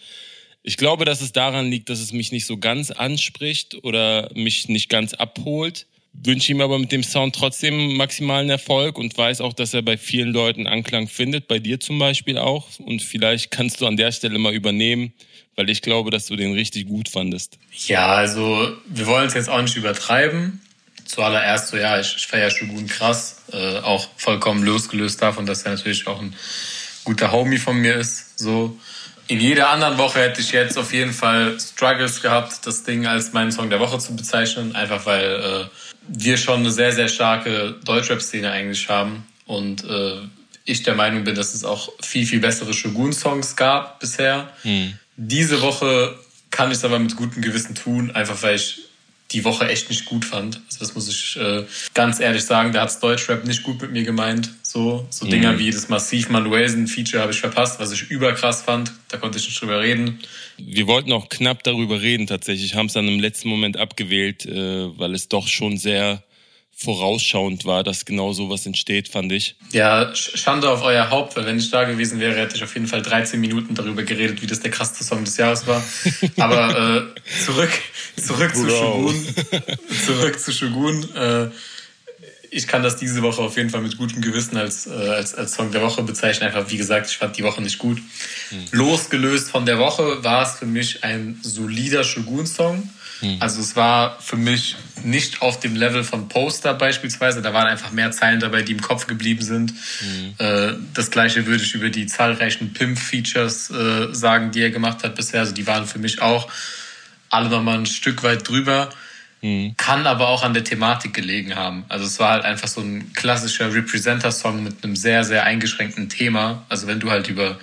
ich 0.63 0.77
glaube, 0.77 1.05
dass 1.05 1.21
es 1.21 1.31
daran 1.31 1.69
liegt, 1.69 1.89
dass 1.89 1.99
es 1.99 2.11
mich 2.11 2.31
nicht 2.31 2.47
so 2.47 2.57
ganz 2.57 2.89
anspricht 2.89 3.77
oder 3.83 4.31
mich 4.33 4.67
nicht 4.67 4.89
ganz 4.89 5.13
abholt. 5.13 5.85
Wünsche 6.13 6.51
ihm 6.51 6.61
aber 6.61 6.79
mit 6.79 6.91
dem 6.91 7.03
Sound 7.03 7.35
trotzdem 7.35 7.95
maximalen 7.97 8.49
Erfolg 8.49 8.97
und 8.97 9.15
weiß 9.15 9.41
auch, 9.41 9.53
dass 9.53 9.75
er 9.75 9.83
bei 9.83 9.97
vielen 9.97 10.29
Leuten 10.29 10.65
Anklang 10.65 11.07
findet, 11.07 11.47
bei 11.47 11.59
dir 11.59 11.79
zum 11.79 11.99
Beispiel 11.99 12.39
auch. 12.39 12.67
Und 12.79 13.03
vielleicht 13.03 13.51
kannst 13.51 13.81
du 13.81 13.85
an 13.85 13.97
der 13.97 14.11
Stelle 14.11 14.39
mal 14.39 14.55
übernehmen, 14.55 15.13
weil 15.55 15.69
ich 15.69 15.83
glaube, 15.83 16.09
dass 16.09 16.25
du 16.25 16.35
den 16.35 16.53
richtig 16.53 16.87
gut 16.87 17.09
fandest. 17.09 17.59
Ja, 17.85 18.07
also 18.07 18.75
wir 18.87 19.05
wollen 19.05 19.27
es 19.27 19.35
jetzt 19.35 19.49
auch 19.49 19.61
nicht 19.61 19.75
übertreiben 19.75 20.61
zuallererst 21.05 21.69
so, 21.69 21.77
ja, 21.77 21.99
ich, 21.99 22.15
ich 22.17 22.27
feiere 22.27 22.49
Shogun 22.49 22.87
krass, 22.87 23.37
äh, 23.53 23.79
auch 23.79 24.09
vollkommen 24.17 24.63
losgelöst 24.63 25.21
davon, 25.21 25.45
dass 25.45 25.63
er 25.63 25.71
natürlich 25.71 26.07
auch 26.07 26.19
ein 26.19 26.35
guter 27.03 27.31
Homie 27.31 27.57
von 27.57 27.77
mir 27.77 27.95
ist. 27.95 28.37
So 28.37 28.77
in 29.27 29.39
jeder 29.39 29.69
anderen 29.69 29.97
Woche 29.97 30.19
hätte 30.19 30.41
ich 30.41 30.51
jetzt 30.51 30.77
auf 30.77 30.93
jeden 30.93 31.13
Fall 31.13 31.57
Struggles 31.59 32.21
gehabt, 32.21 32.65
das 32.65 32.83
Ding 32.83 33.07
als 33.07 33.33
meinen 33.33 33.51
Song 33.51 33.69
der 33.69 33.79
Woche 33.79 33.97
zu 33.97 34.15
bezeichnen, 34.15 34.75
einfach 34.75 35.05
weil 35.05 35.23
äh, 35.23 35.65
wir 36.07 36.37
schon 36.37 36.59
eine 36.59 36.71
sehr, 36.71 36.91
sehr 36.91 37.07
starke 37.07 37.75
Deutschrap-Szene 37.83 38.51
eigentlich 38.51 38.87
haben 38.87 39.25
und 39.47 39.83
äh, 39.83 40.19
ich 40.63 40.83
der 40.83 40.95
Meinung 40.95 41.23
bin, 41.23 41.35
dass 41.35 41.53
es 41.53 41.63
auch 41.63 41.89
viel, 42.01 42.25
viel 42.25 42.39
bessere 42.39 42.73
Shogun-Songs 42.73 43.55
gab 43.55 43.99
bisher. 43.99 44.49
Hm. 44.63 44.97
Diese 45.15 45.61
Woche 45.61 46.17
kann 46.51 46.71
ich 46.71 46.77
es 46.77 46.85
aber 46.85 46.99
mit 46.99 47.15
gutem 47.15 47.41
Gewissen 47.41 47.75
tun, 47.75 48.11
einfach 48.11 48.41
weil 48.43 48.55
ich 48.55 48.84
die 49.31 49.43
Woche 49.43 49.67
echt 49.67 49.89
nicht 49.89 50.05
gut 50.05 50.23
fand. 50.23 50.61
Also 50.67 50.79
das 50.79 50.93
muss 50.93 51.09
ich 51.09 51.37
äh, 51.37 51.63
ganz 51.93 52.19
ehrlich 52.19 52.43
sagen. 52.43 52.71
Da 52.71 52.81
hat's 52.81 52.99
Deutschrap 52.99 53.45
nicht 53.45 53.63
gut 53.63 53.81
mit 53.81 53.91
mir 53.91 54.03
gemeint. 54.03 54.51
So, 54.61 55.05
so 55.09 55.25
mhm. 55.25 55.31
Dinger 55.31 55.59
wie 55.59 55.71
das 55.71 55.89
Massiv 55.89 56.29
Manuelsen-Feature 56.29 57.21
habe 57.21 57.31
ich 57.31 57.39
verpasst, 57.39 57.79
was 57.79 57.91
ich 57.91 58.09
überkrass 58.11 58.61
fand. 58.61 58.91
Da 59.09 59.17
konnte 59.17 59.39
ich 59.39 59.45
nicht 59.47 59.59
drüber 59.59 59.81
reden. 59.81 60.19
Wir 60.57 60.87
wollten 60.87 61.11
auch 61.11 61.29
knapp 61.29 61.63
darüber 61.63 62.01
reden 62.01 62.27
tatsächlich, 62.27 62.75
haben 62.75 62.85
es 62.85 62.93
dann 62.93 63.07
im 63.07 63.19
letzten 63.19 63.49
Moment 63.49 63.77
abgewählt, 63.77 64.45
äh, 64.45 64.97
weil 64.97 65.13
es 65.15 65.27
doch 65.27 65.47
schon 65.47 65.77
sehr 65.77 66.23
vorausschauend 66.75 67.65
war, 67.65 67.83
dass 67.83 68.03
genau 68.03 68.33
sowas 68.33 68.65
entsteht, 68.65 69.07
fand 69.07 69.31
ich. 69.31 69.55
Ja, 69.71 70.13
Schande 70.13 70.69
auf 70.69 70.83
euer 70.83 71.09
Haupt, 71.09 71.35
weil 71.37 71.45
wenn 71.45 71.57
ich 71.57 71.71
da 71.71 71.85
gewesen 71.85 72.19
wäre, 72.19 72.35
hätte 72.35 72.57
ich 72.57 72.63
auf 72.63 72.73
jeden 72.73 72.87
Fall 72.87 73.01
13 73.01 73.39
Minuten 73.39 73.75
darüber 73.75 74.03
geredet, 74.03 74.41
wie 74.41 74.47
das 74.47 74.59
der 74.59 74.71
krasseste 74.71 75.03
Song 75.03 75.23
des 75.23 75.37
Jahres 75.37 75.65
war. 75.67 75.81
Aber 76.37 77.15
äh, 77.15 77.21
zurück, 77.45 77.71
zurück 78.17 78.53
zu 78.53 78.69
Shogun. 78.69 79.27
zurück 80.05 80.39
zu 80.39 80.51
Shogun. 80.51 81.15
Äh, 81.15 81.49
ich 82.51 82.67
kann 82.67 82.83
das 82.83 82.95
diese 82.95 83.21
Woche 83.21 83.41
auf 83.41 83.57
jeden 83.57 83.69
Fall 83.69 83.81
mit 83.81 83.97
gutem 83.97 84.21
Gewissen 84.21 84.57
als, 84.57 84.87
äh, 84.87 84.91
als, 84.91 85.33
als 85.33 85.53
Song 85.53 85.71
der 85.71 85.81
Woche 85.81 86.03
bezeichnen. 86.03 86.47
Einfach, 86.47 86.69
wie 86.71 86.77
gesagt, 86.77 87.09
ich 87.09 87.17
fand 87.17 87.37
die 87.37 87.43
Woche 87.43 87.61
nicht 87.61 87.79
gut. 87.79 87.99
Mhm. 88.51 88.65
Losgelöst 88.71 89.49
von 89.49 89.65
der 89.65 89.79
Woche 89.79 90.23
war 90.23 90.43
es 90.43 90.59
für 90.59 90.65
mich 90.65 91.03
ein 91.03 91.39
solider 91.41 92.03
Shogun-Song. 92.03 92.89
Mhm. 93.21 93.37
Also 93.39 93.61
es 93.61 93.75
war 93.75 94.19
für 94.21 94.35
mich 94.35 94.75
nicht 95.03 95.41
auf 95.41 95.59
dem 95.59 95.75
Level 95.75 96.03
von 96.03 96.27
Poster 96.27 96.73
beispielsweise. 96.73 97.41
Da 97.41 97.53
waren 97.53 97.67
einfach 97.67 97.91
mehr 97.91 98.11
Zeilen 98.11 98.39
dabei, 98.39 98.61
die 98.61 98.73
im 98.73 98.81
Kopf 98.81 99.07
geblieben 99.07 99.41
sind. 99.41 99.73
Mhm. 99.73 100.33
Äh, 100.37 100.73
das 100.93 101.11
gleiche 101.11 101.45
würde 101.45 101.63
ich 101.63 101.73
über 101.73 101.89
die 101.89 102.05
zahlreichen 102.07 102.73
Pimp-Features 102.73 103.69
äh, 103.71 104.13
sagen, 104.13 104.51
die 104.51 104.61
er 104.61 104.71
gemacht 104.71 105.03
hat 105.03 105.15
bisher. 105.15 105.41
Also 105.41 105.53
die 105.53 105.67
waren 105.67 105.87
für 105.87 105.99
mich 105.99 106.21
auch 106.21 106.49
alle 107.29 107.49
nochmal 107.49 107.77
ein 107.77 107.85
Stück 107.85 108.23
weit 108.23 108.47
drüber. 108.47 108.89
Mhm. 109.41 109.75
Kann 109.77 110.07
aber 110.07 110.29
auch 110.29 110.43
an 110.43 110.53
der 110.53 110.63
Thematik 110.63 111.13
gelegen 111.13 111.55
haben. 111.55 111.85
Also 111.89 112.05
es 112.05 112.19
war 112.19 112.31
halt 112.31 112.45
einfach 112.45 112.67
so 112.67 112.81
ein 112.81 113.13
klassischer 113.13 113.73
Representer-Song 113.73 114.63
mit 114.63 114.83
einem 114.83 114.95
sehr, 114.95 115.23
sehr 115.23 115.43
eingeschränkten 115.43 116.09
Thema. 116.09 116.65
Also 116.69 116.87
wenn 116.87 116.99
du 116.99 117.11
halt 117.11 117.27
über, 117.27 117.59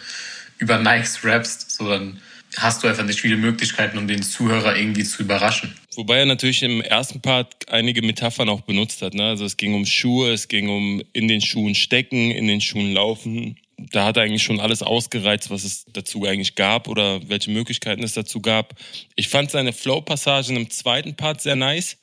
über 0.59 0.79
Nikes 0.79 1.25
rappst, 1.25 1.71
so 1.71 1.89
dann 1.89 2.21
hast 2.57 2.83
du 2.83 2.89
einfach 2.89 3.05
nicht 3.05 3.21
viele 3.21 3.37
Möglichkeiten, 3.37 3.99
um 3.99 4.07
den 4.07 4.23
Zuhörer 4.23 4.77
irgendwie 4.77 5.05
zu 5.05 5.23
überraschen. 5.23 5.75
Wobei 5.95 6.19
er 6.19 6.27
natürlich 6.27 6.63
im 6.63 6.81
ersten 6.81 7.21
Part 7.21 7.69
einige 7.71 8.03
Metaphern 8.03 8.49
auch 8.49 8.63
benutzt 8.63 9.03
hat. 9.03 9.15
Ne? 9.15 9.25
Also 9.25 9.45
es 9.45 9.57
ging 9.57 9.75
um 9.75 9.87
Schuhe, 9.87 10.33
es 10.33 10.49
ging 10.49 10.69
um 10.69 11.03
in 11.13 11.29
den 11.29 11.41
Schuhen 11.41 11.75
stecken, 11.75 12.31
in 12.31 12.47
den 12.47 12.61
Schuhen 12.61 12.93
laufen. 12.93 13.57
Da 13.91 14.05
hat 14.05 14.17
er 14.17 14.25
eigentlich 14.25 14.43
schon 14.43 14.61
alles 14.61 14.83
ausgereizt, 14.83 15.51
was 15.51 15.65
es 15.65 15.87
dazu 15.93 16.25
eigentlich 16.25 16.55
gab 16.55 16.89
oder 16.89 17.29
welche 17.29 17.51
Möglichkeiten 17.51 18.03
es 18.03 18.15
dazu 18.15 18.41
gab. 18.41 18.75
Ich 19.17 19.29
fand 19.29 19.51
seine 19.51 19.73
Flow-Passagen 19.73 20.57
im 20.57 20.71
zweiten 20.71 21.15
Part 21.15 21.41
sehr 21.41 21.57
nice. 21.57 21.97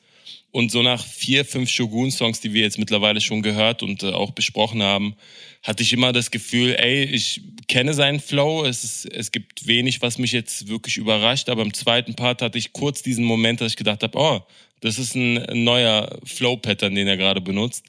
Und 0.51 0.71
so 0.71 0.81
nach 0.81 1.05
vier, 1.05 1.45
fünf 1.45 1.69
Shogun-Songs, 1.69 2.41
die 2.41 2.53
wir 2.53 2.63
jetzt 2.63 2.79
mittlerweile 2.79 3.21
schon 3.21 3.43
gehört 3.43 3.83
und 3.83 4.01
äh, 4.01 4.11
auch 4.11 4.31
besprochen 4.31 4.81
haben, 4.81 5.15
hatte 5.63 5.83
ich 5.83 5.93
immer 5.93 6.13
das 6.13 6.31
Gefühl, 6.31 6.75
ey, 6.75 7.03
ich 7.03 7.41
kenne 7.67 7.93
seinen 7.93 8.19
Flow, 8.19 8.65
es, 8.65 8.83
ist, 8.83 9.05
es 9.13 9.31
gibt 9.31 9.67
wenig, 9.67 10.01
was 10.01 10.17
mich 10.17 10.31
jetzt 10.31 10.67
wirklich 10.67 10.97
überrascht, 10.97 11.49
aber 11.49 11.61
im 11.61 11.73
zweiten 11.73 12.15
Part 12.15 12.41
hatte 12.41 12.57
ich 12.57 12.73
kurz 12.73 13.01
diesen 13.01 13.25
Moment, 13.25 13.61
dass 13.61 13.73
ich 13.73 13.77
gedacht 13.77 14.03
habe, 14.03 14.17
oh, 14.17 14.41
das 14.81 14.97
ist 14.97 15.15
ein 15.15 15.45
neuer 15.63 16.17
Flow-Pattern, 16.23 16.95
den 16.95 17.07
er 17.07 17.17
gerade 17.17 17.41
benutzt. 17.41 17.85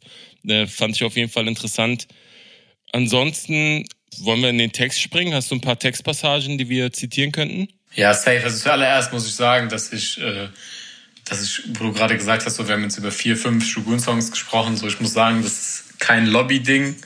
Äh, 0.46 0.66
fand 0.66 0.96
ich 0.96 1.04
auf 1.04 1.16
jeden 1.16 1.30
Fall 1.30 1.46
interessant. 1.46 2.08
Ansonsten 2.92 3.86
wollen 4.18 4.42
wir 4.42 4.50
in 4.50 4.58
den 4.58 4.72
Text 4.72 5.00
springen. 5.00 5.32
Hast 5.32 5.52
du 5.52 5.54
ein 5.54 5.60
paar 5.60 5.78
Textpassagen, 5.78 6.58
die 6.58 6.68
wir 6.68 6.92
zitieren 6.92 7.30
könnten? 7.30 7.68
Ja, 7.94 8.12
safe. 8.12 8.42
Also 8.42 8.58
zuallererst 8.58 9.12
muss 9.12 9.26
ich 9.28 9.34
sagen, 9.34 9.68
dass 9.68 9.92
ich 9.92 10.20
äh, 10.20 10.48
dass 11.30 11.42
ich, 11.42 11.62
wo 11.78 11.84
du 11.84 11.92
gerade 11.92 12.16
gesagt 12.16 12.44
hast, 12.44 12.56
so, 12.56 12.66
wir 12.66 12.74
haben 12.74 12.82
jetzt 12.82 12.98
über 12.98 13.12
vier, 13.12 13.36
fünf 13.36 13.64
Shogun-Songs 13.64 14.32
gesprochen, 14.32 14.76
so 14.76 14.88
ich 14.88 15.00
muss 15.00 15.12
sagen, 15.12 15.42
das 15.42 15.52
ist 15.52 16.00
kein 16.00 16.26
Lobby-Ding. 16.26 16.96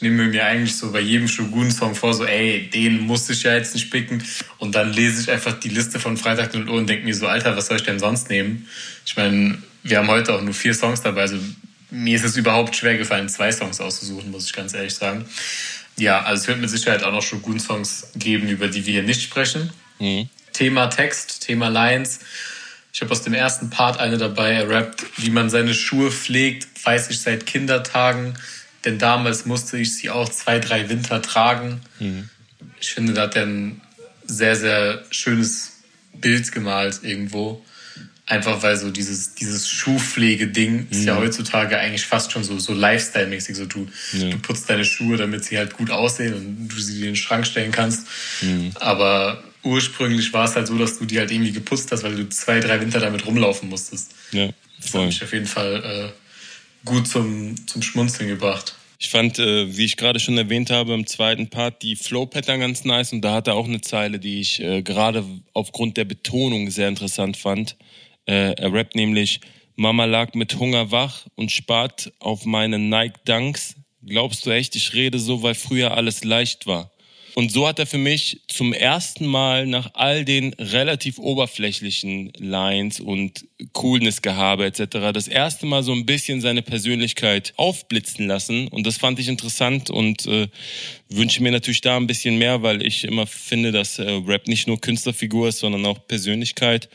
Ich 0.00 0.02
nehme 0.02 0.28
mir 0.28 0.46
eigentlich 0.46 0.78
so 0.78 0.92
bei 0.92 1.00
jedem 1.00 1.28
Shogun-Song 1.28 1.94
vor, 1.94 2.14
so, 2.14 2.24
ey, 2.24 2.70
den 2.72 3.00
muss 3.00 3.28
ich 3.28 3.42
ja 3.42 3.54
jetzt 3.54 3.74
nicht 3.74 3.90
picken. 3.90 4.24
Und 4.56 4.74
dann 4.74 4.94
lese 4.94 5.20
ich 5.20 5.30
einfach 5.30 5.60
die 5.60 5.68
Liste 5.68 6.00
von 6.00 6.16
Freitag 6.16 6.54
0 6.54 6.70
Uhr 6.70 6.78
und 6.78 6.88
denke 6.88 7.04
mir 7.04 7.14
so, 7.14 7.26
Alter, 7.26 7.54
was 7.54 7.66
soll 7.66 7.76
ich 7.76 7.82
denn 7.82 7.98
sonst 7.98 8.30
nehmen? 8.30 8.66
Ich 9.04 9.14
meine, 9.18 9.58
wir 9.82 9.98
haben 9.98 10.08
heute 10.08 10.32
auch 10.32 10.40
nur 10.40 10.54
vier 10.54 10.72
Songs 10.72 11.02
dabei, 11.02 11.20
also 11.20 11.36
mir 11.90 12.16
ist 12.16 12.24
es 12.24 12.34
überhaupt 12.38 12.74
schwer 12.76 12.96
gefallen, 12.96 13.28
zwei 13.28 13.52
Songs 13.52 13.78
auszusuchen, 13.78 14.30
muss 14.30 14.46
ich 14.46 14.54
ganz 14.54 14.72
ehrlich 14.72 14.94
sagen. 14.94 15.26
Ja, 15.98 16.22
also 16.22 16.40
es 16.40 16.48
wird 16.48 16.60
mit 16.60 16.70
Sicherheit 16.70 17.02
auch 17.02 17.12
noch 17.12 17.22
Shogun-Songs 17.22 18.12
geben, 18.16 18.48
über 18.48 18.68
die 18.68 18.86
wir 18.86 18.94
hier 18.94 19.02
nicht 19.02 19.20
sprechen. 19.20 19.70
Mhm. 19.98 20.30
Thema 20.54 20.86
Text, 20.86 21.42
Thema 21.42 21.68
Lines 21.68 22.20
ich 22.92 23.00
habe 23.00 23.12
aus 23.12 23.22
dem 23.22 23.34
ersten 23.34 23.70
Part 23.70 24.00
eine 24.00 24.18
dabei, 24.18 24.52
er 24.52 24.68
rappt, 24.68 25.04
wie 25.16 25.30
man 25.30 25.48
seine 25.48 25.74
Schuhe 25.74 26.10
pflegt, 26.10 26.66
weiß 26.84 27.10
ich 27.10 27.20
seit 27.20 27.46
Kindertagen, 27.46 28.34
denn 28.84 28.98
damals 28.98 29.46
musste 29.46 29.78
ich 29.78 29.94
sie 29.94 30.10
auch 30.10 30.28
zwei, 30.28 30.58
drei 30.58 30.88
Winter 30.88 31.20
tragen. 31.22 31.80
Mhm. 31.98 32.28
Ich 32.80 32.92
finde, 32.92 33.12
da 33.12 33.22
hat 33.22 33.36
er 33.36 33.46
ein 33.46 33.80
sehr, 34.24 34.56
sehr 34.56 35.04
schönes 35.10 35.72
Bild 36.14 36.50
gemalt 36.52 37.00
irgendwo. 37.02 37.64
Einfach 38.26 38.62
weil 38.62 38.76
so 38.76 38.90
dieses, 38.90 39.34
dieses 39.34 39.68
Schuhpflege-Ding 39.68 40.86
ist 40.90 41.04
ja 41.04 41.14
mhm. 41.14 41.18
heutzutage 41.18 41.76
eigentlich 41.78 42.06
fast 42.06 42.30
schon 42.30 42.44
so, 42.44 42.58
so 42.60 42.72
Lifestyle-mäßig. 42.72 43.56
So 43.56 43.66
du, 43.66 43.88
ja. 44.12 44.30
du 44.30 44.38
putzt 44.38 44.70
deine 44.70 44.84
Schuhe, 44.84 45.16
damit 45.16 45.44
sie 45.44 45.58
halt 45.58 45.76
gut 45.76 45.90
aussehen 45.90 46.34
und 46.34 46.68
du 46.68 46.80
sie 46.80 47.00
in 47.00 47.06
den 47.06 47.16
Schrank 47.16 47.44
stellen 47.44 47.72
kannst. 47.72 48.06
Mhm. 48.40 48.70
Aber 48.76 49.42
ursprünglich 49.64 50.32
war 50.32 50.44
es 50.44 50.54
halt 50.54 50.68
so, 50.68 50.78
dass 50.78 50.98
du 50.98 51.06
die 51.06 51.18
halt 51.18 51.32
irgendwie 51.32 51.52
geputzt 51.52 51.90
hast, 51.90 52.04
weil 52.04 52.14
du 52.14 52.28
zwei, 52.28 52.60
drei 52.60 52.80
Winter 52.80 53.00
damit 53.00 53.26
rumlaufen 53.26 53.68
musstest. 53.68 54.12
Ja, 54.30 54.46
voll. 54.46 54.54
Das 54.80 54.94
hat 54.94 55.06
mich 55.06 55.22
auf 55.24 55.32
jeden 55.32 55.46
Fall 55.46 56.12
äh, 56.14 56.19
gut 56.84 57.06
zum, 57.08 57.54
zum 57.66 57.82
Schmunzeln 57.82 58.28
gebracht. 58.28 58.74
Ich 58.98 59.08
fand, 59.08 59.38
äh, 59.38 59.76
wie 59.76 59.86
ich 59.86 59.96
gerade 59.96 60.20
schon 60.20 60.36
erwähnt 60.36 60.70
habe, 60.70 60.92
im 60.92 61.06
zweiten 61.06 61.48
Part 61.48 61.82
die 61.82 61.96
Flow-Pattern 61.96 62.60
ganz 62.60 62.84
nice 62.84 63.14
und 63.14 63.22
da 63.22 63.32
hat 63.32 63.46
er 63.48 63.54
auch 63.54 63.66
eine 63.66 63.80
Zeile, 63.80 64.18
die 64.18 64.40
ich 64.40 64.60
äh, 64.60 64.82
gerade 64.82 65.24
aufgrund 65.54 65.96
der 65.96 66.04
Betonung 66.04 66.70
sehr 66.70 66.88
interessant 66.88 67.38
fand. 67.38 67.76
Äh, 68.26 68.52
er 68.52 68.72
rappt 68.72 68.96
nämlich, 68.96 69.40
Mama 69.74 70.04
lag 70.04 70.34
mit 70.34 70.58
Hunger 70.58 70.90
wach 70.90 71.26
und 71.34 71.50
spart 71.50 72.12
auf 72.18 72.44
meine 72.44 72.78
Nike 72.78 73.20
Dunks. 73.24 73.76
Glaubst 74.04 74.44
du 74.44 74.50
echt, 74.50 74.76
ich 74.76 74.92
rede 74.92 75.18
so, 75.18 75.42
weil 75.42 75.54
früher 75.54 75.96
alles 75.96 76.22
leicht 76.22 76.66
war? 76.66 76.90
Und 77.34 77.52
so 77.52 77.66
hat 77.66 77.78
er 77.78 77.86
für 77.86 77.98
mich 77.98 78.40
zum 78.48 78.72
ersten 78.72 79.26
Mal 79.26 79.66
nach 79.66 79.90
all 79.94 80.24
den 80.24 80.52
relativ 80.54 81.18
oberflächlichen 81.18 82.32
Lines 82.38 83.00
und 83.00 83.46
Coolness-Gehabe 83.72 84.64
etc. 84.64 85.12
das 85.12 85.28
erste 85.28 85.66
Mal 85.66 85.82
so 85.82 85.92
ein 85.92 86.06
bisschen 86.06 86.40
seine 86.40 86.62
Persönlichkeit 86.62 87.52
aufblitzen 87.56 88.26
lassen. 88.26 88.68
Und 88.68 88.86
das 88.86 88.96
fand 88.96 89.18
ich 89.18 89.28
interessant 89.28 89.90
und 89.90 90.26
äh, 90.26 90.48
wünsche 91.08 91.42
mir 91.42 91.52
natürlich 91.52 91.80
da 91.80 91.96
ein 91.96 92.06
bisschen 92.06 92.38
mehr, 92.38 92.62
weil 92.62 92.84
ich 92.84 93.04
immer 93.04 93.26
finde, 93.26 93.72
dass 93.72 93.98
äh, 93.98 94.10
Rap 94.26 94.48
nicht 94.48 94.66
nur 94.66 94.80
Künstlerfigur 94.80 95.48
ist, 95.48 95.58
sondern 95.58 95.86
auch 95.86 96.06
Persönlichkeit 96.06 96.88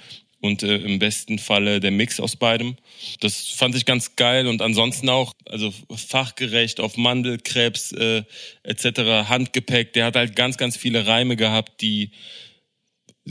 und 0.46 0.64
äh, 0.64 0.78
im 0.78 1.00
besten 1.00 1.40
Falle 1.40 1.80
der 1.80 1.92
Mix 1.92 2.20
aus 2.20 2.36
beidem. 2.36 2.76
Das 3.20 3.50
fand 3.50 3.76
ich 3.76 3.86
ganz 3.86 4.16
geil 4.16 4.48
und 4.48 4.62
ansonsten 4.62 5.10
auch, 5.10 5.34
also 5.46 5.74
fachgerecht 5.96 6.80
auf 6.80 6.98
Mandelkrebs 6.98 7.92
äh, 7.92 8.24
etc., 8.64 9.28
Handgepäck, 9.30 9.94
der 9.94 10.06
hat 10.06 10.16
halt 10.16 10.36
ganz, 10.36 10.58
ganz 10.58 10.78
viele 10.78 11.08
Reime 11.08 11.36
gehabt, 11.36 11.82
die 11.82 12.12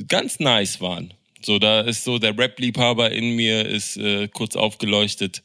ganz 0.08 0.40
nice 0.40 0.80
waren. 0.80 1.14
So, 1.42 1.58
da 1.58 1.82
ist 1.82 2.04
so 2.04 2.18
der 2.18 2.36
Rap-Liebhaber 2.36 3.12
in 3.12 3.36
mir 3.36 3.66
ist 3.66 3.96
äh, 3.96 4.28
kurz 4.28 4.56
aufgeleuchtet, 4.56 5.42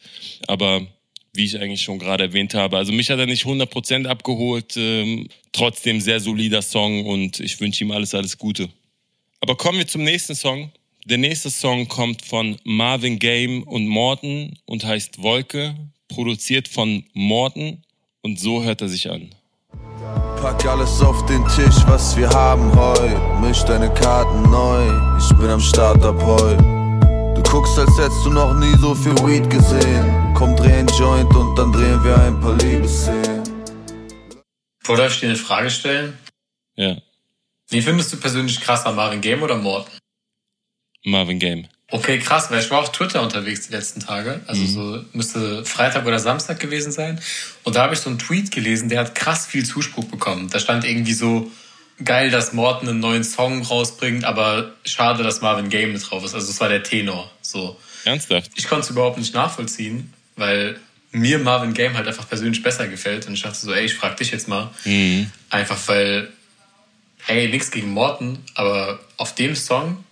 aber 0.48 0.88
wie 1.34 1.46
ich 1.46 1.60
eigentlich 1.60 1.82
schon 1.82 2.00
gerade 2.00 2.26
erwähnt 2.26 2.54
habe. 2.54 2.78
Also 2.78 2.92
mich 2.92 3.10
hat 3.10 3.20
er 3.20 3.26
nicht 3.26 3.46
100% 3.46 4.08
abgeholt, 4.08 4.76
ähm, 4.78 5.28
trotzdem 5.52 6.02
sehr 6.02 6.20
solider 6.20 6.62
Song 6.62 7.06
und 7.06 7.40
ich 7.40 7.60
wünsche 7.60 7.84
ihm 7.84 7.92
alles, 7.92 8.16
alles 8.16 8.38
Gute. 8.38 8.70
Aber 9.42 9.56
kommen 9.56 9.78
wir 9.78 9.88
zum 9.88 10.04
nächsten 10.04 10.36
Song. 10.36 10.72
Der 11.06 11.18
nächste 11.18 11.50
Song 11.50 11.88
kommt 11.88 12.26
von 12.26 12.58
Marvin 12.66 13.20
Game 13.20 13.64
und 13.64 13.88
Morton 13.88 14.58
und 14.66 14.84
heißt 14.84 15.22
Wolke, 15.24 15.76
produziert 16.10 16.68
von 16.68 17.06
Morton 17.14 17.84
und 18.22 18.38
so 18.38 18.64
hört 18.64 18.82
er 18.82 18.90
sich 18.90 19.10
an. 19.10 19.34
Pack 20.42 20.66
alles 20.66 21.02
auf 21.02 21.26
den 21.26 21.44
Tisch, 21.48 21.76
was 21.88 22.18
wir 22.18 22.30
haben 22.30 22.74
heute. 22.76 23.18
Misch 23.40 23.64
deine 23.64 23.94
Karten 23.94 24.50
neu, 24.52 24.88
ich 25.18 25.30
bin 25.38 25.50
am 25.50 25.62
Start 25.62 26.04
ab 26.04 26.22
heute. 26.22 26.58
Du 27.34 27.44
guckst, 27.44 27.80
als 27.80 27.98
hättest 27.98 28.26
du 28.26 28.32
noch 28.32 28.54
nie 28.60 28.76
so 28.78 28.94
viel 28.94 29.16
Weed 29.26 29.50
gesehen. 29.50 30.34
Komm, 30.34 30.56
dreh 30.58 30.74
ein 30.74 30.88
Joint 31.00 31.34
und 31.34 31.56
dann 31.56 31.72
drehen 31.72 32.04
wir 32.04 32.18
ein 32.18 32.40
paar 32.42 32.58
Liebesszenen. 32.58 33.44
Darf 34.86 35.14
ich 35.14 35.20
dir 35.22 35.28
eine 35.28 35.38
Frage 35.38 35.70
stellen? 35.70 36.18
Ja. 36.76 36.98
Wie 37.70 37.82
findest 37.82 38.12
du 38.12 38.18
persönlich 38.18 38.60
krasser, 38.60 38.92
Marvin 38.92 39.22
Game 39.22 39.42
oder 39.42 39.56
Morton? 39.56 39.94
Marvin 41.04 41.40
Game. 41.40 41.68
Okay, 41.92 42.20
krass, 42.20 42.52
weil 42.52 42.60
ich 42.60 42.70
war 42.70 42.82
auf 42.82 42.92
Twitter 42.92 43.22
unterwegs 43.24 43.68
die 43.68 43.74
letzten 43.74 44.00
Tage. 44.00 44.42
Also 44.46 44.62
mhm. 44.62 44.68
so 44.68 45.06
müsste 45.14 45.66
Freitag 45.66 46.06
oder 46.06 46.20
Samstag 46.20 46.60
gewesen 46.60 46.92
sein. 46.92 47.20
Und 47.64 47.76
da 47.76 47.84
habe 47.84 47.96
ich 47.96 48.00
so 48.00 48.10
einen 48.10 48.20
Tweet 48.20 48.52
gelesen, 48.52 48.90
der 48.90 49.00
hat 49.00 49.16
krass 49.16 49.48
viel 49.48 49.66
Zuspruch 49.66 50.06
bekommen. 50.06 50.50
Da 50.50 50.60
stand 50.60 50.86
irgendwie 50.86 51.14
so, 51.14 51.52
geil, 52.04 52.30
dass 52.30 52.54
Morton 52.54 52.90
einen 52.90 53.00
neuen 53.00 53.24
Song 53.24 53.62
rausbringt, 53.62 54.24
aber 54.24 54.74
schade, 54.86 55.24
dass 55.24 55.42
Marvin 55.42 55.70
Game 55.70 55.94
mit 55.94 56.10
drauf 56.10 56.24
ist. 56.24 56.34
Also 56.34 56.48
das 56.48 56.60
war 56.60 56.70
der 56.70 56.84
Tenor. 56.84 57.30
So. 57.42 57.78
Ernsthaft? 58.06 58.52
Ich 58.56 58.68
konnte 58.68 58.86
es 58.86 58.90
überhaupt 58.90 59.18
nicht 59.18 59.34
nachvollziehen, 59.34 60.14
weil 60.36 60.80
mir 61.12 61.40
Marvin 61.40 61.74
Game 61.74 61.96
halt 61.96 62.08
einfach 62.08 62.28
persönlich 62.28 62.64
besser 62.64 62.88
gefällt. 62.88 63.28
Und 63.28 63.34
ich 63.34 63.42
dachte 63.42 63.58
so, 63.58 63.74
ey, 63.74 63.86
ich 63.86 63.96
frag 63.96 64.18
dich 64.18 64.32
jetzt 64.32 64.48
mal. 64.48 64.70
Mhm. 64.86 65.30
Einfach 65.50 65.78
weil, 65.88 66.30
ey, 67.28 67.50
nichts 67.50 67.72
gegen 67.72 67.90
Morton, 67.90 68.40
aber 68.56 69.00
auf 69.18 69.36
dem 69.36 69.56
Song 69.56 70.04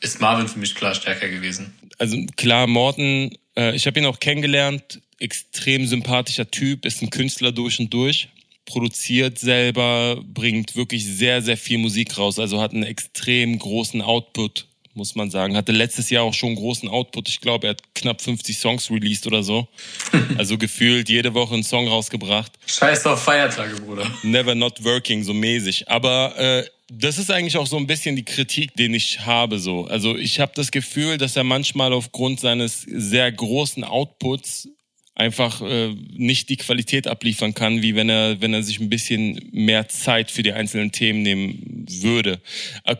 ist 0.00 0.20
Marvin 0.20 0.48
für 0.48 0.58
mich 0.58 0.74
klar 0.74 0.94
stärker 0.94 1.28
gewesen. 1.28 1.74
also 1.98 2.16
klar, 2.36 2.66
Morten, 2.66 3.30
äh, 3.56 3.74
ich 3.74 3.86
habe 3.86 3.98
ihn 3.98 4.06
auch 4.06 4.20
kennengelernt, 4.20 5.00
extrem 5.18 5.86
sympathischer 5.86 6.50
Typ, 6.50 6.84
ist 6.84 7.02
ein 7.02 7.10
Künstler 7.10 7.52
durch 7.52 7.80
und 7.80 7.92
durch, 7.92 8.28
produziert 8.66 9.38
selber, 9.38 10.22
bringt 10.22 10.76
wirklich 10.76 11.04
sehr, 11.04 11.40
sehr 11.42 11.56
viel 11.56 11.78
Musik 11.78 12.18
raus, 12.18 12.38
also 12.38 12.60
hat 12.60 12.72
einen 12.72 12.82
extrem 12.82 13.58
großen 13.58 14.02
Output 14.02 14.66
muss 14.96 15.14
man 15.14 15.30
sagen. 15.30 15.56
Hatte 15.56 15.72
letztes 15.72 16.10
Jahr 16.10 16.24
auch 16.24 16.34
schon 16.34 16.54
großen 16.54 16.88
Output. 16.88 17.28
Ich 17.28 17.40
glaube, 17.40 17.66
er 17.66 17.70
hat 17.70 17.94
knapp 17.94 18.20
50 18.20 18.58
Songs 18.58 18.90
released 18.90 19.26
oder 19.26 19.42
so. 19.42 19.68
Also 20.38 20.58
gefühlt 20.58 21.08
jede 21.08 21.34
Woche 21.34 21.54
einen 21.54 21.62
Song 21.62 21.88
rausgebracht. 21.88 22.52
Scheiß 22.66 23.06
auf 23.06 23.22
Feiertage, 23.22 23.76
Bruder. 23.76 24.06
Never 24.22 24.54
not 24.54 24.82
working, 24.84 25.22
so 25.22 25.32
mäßig. 25.32 25.88
Aber 25.88 26.36
äh, 26.36 26.64
das 26.90 27.18
ist 27.18 27.30
eigentlich 27.30 27.56
auch 27.56 27.66
so 27.66 27.76
ein 27.76 27.86
bisschen 27.86 28.16
die 28.16 28.24
Kritik, 28.24 28.74
den 28.74 28.94
ich 28.94 29.20
habe. 29.20 29.58
So, 29.58 29.86
also 29.86 30.16
ich 30.16 30.40
habe 30.40 30.52
das 30.54 30.70
Gefühl, 30.70 31.18
dass 31.18 31.36
er 31.36 31.44
manchmal 31.44 31.92
aufgrund 31.92 32.40
seines 32.40 32.82
sehr 32.82 33.30
großen 33.32 33.84
Outputs 33.84 34.68
einfach 35.16 35.62
äh, 35.62 35.94
nicht 36.12 36.50
die 36.50 36.58
Qualität 36.58 37.08
abliefern 37.08 37.54
kann, 37.54 37.82
wie 37.82 37.96
wenn 37.96 38.10
er, 38.10 38.40
wenn 38.40 38.52
er 38.52 38.62
sich 38.62 38.78
ein 38.78 38.90
bisschen 38.90 39.48
mehr 39.50 39.88
Zeit 39.88 40.30
für 40.30 40.42
die 40.42 40.52
einzelnen 40.52 40.92
Themen 40.92 41.22
nehmen 41.22 41.75
würde. 42.02 42.40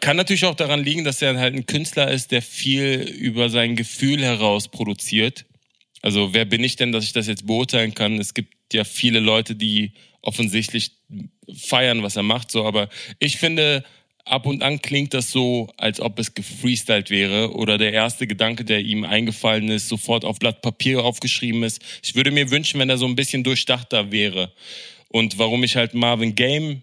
Kann 0.01 0.17
natürlich 0.17 0.45
auch 0.45 0.55
daran 0.55 0.85
liegen, 0.85 1.05
dass 1.05 1.23
er 1.23 1.39
halt 1.39 1.55
ein 1.55 1.67
Künstler 1.67 2.11
ist, 2.11 2.33
der 2.33 2.43
viel 2.43 3.01
über 3.01 3.51
sein 3.51 3.77
Gefühl 3.77 4.23
heraus 4.23 4.69
produziert. 4.69 5.45
Also 6.03 6.35
wer 6.35 6.45
bin 6.45 6.63
ich 6.63 6.77
denn, 6.77 6.93
dass 6.93 7.05
ich 7.05 7.13
das 7.13 7.27
jetzt 7.27 7.47
beurteilen 7.47 7.95
kann? 7.95 8.19
Es 8.19 8.35
gibt 8.35 8.55
ja 8.73 8.85
viele 8.85 9.21
Leute, 9.21 9.55
die 9.55 9.93
offensichtlich 10.23 10.93
feiern, 11.57 12.03
was 12.03 12.17
er 12.17 12.23
macht, 12.23 12.51
so, 12.51 12.65
aber 12.65 12.89
ich 13.19 13.37
finde, 13.37 13.85
ab 14.25 14.45
und 14.45 14.63
an 14.63 14.83
klingt 14.83 15.15
das 15.15 15.31
so, 15.31 15.73
als 15.77 16.01
ob 16.01 16.19
es 16.19 16.35
gefreestylt 16.35 17.11
wäre 17.11 17.55
oder 17.55 17.79
der 17.79 17.93
erste 17.93 18.27
Gedanke, 18.27 18.65
der 18.65 18.81
ihm 18.81 19.05
eingefallen 19.05 19.69
ist, 19.69 19.89
sofort 19.89 20.25
auf 20.25 20.41
Blatt 20.41 20.63
Papier 20.63 21.05
aufgeschrieben 21.05 21.63
ist. 21.63 21.81
Ich 22.03 22.17
würde 22.17 22.33
mir 22.33 22.51
wünschen, 22.51 22.81
wenn 22.81 22.91
er 22.91 22.99
so 22.99 23.07
ein 23.07 23.15
bisschen 23.15 23.45
durchdachter 23.45 24.11
wäre. 24.11 24.53
Und 25.09 25.39
warum 25.39 25.63
ich 25.63 25.77
halt 25.77 25.95
Marvin 25.95 26.35
Game 26.35 26.83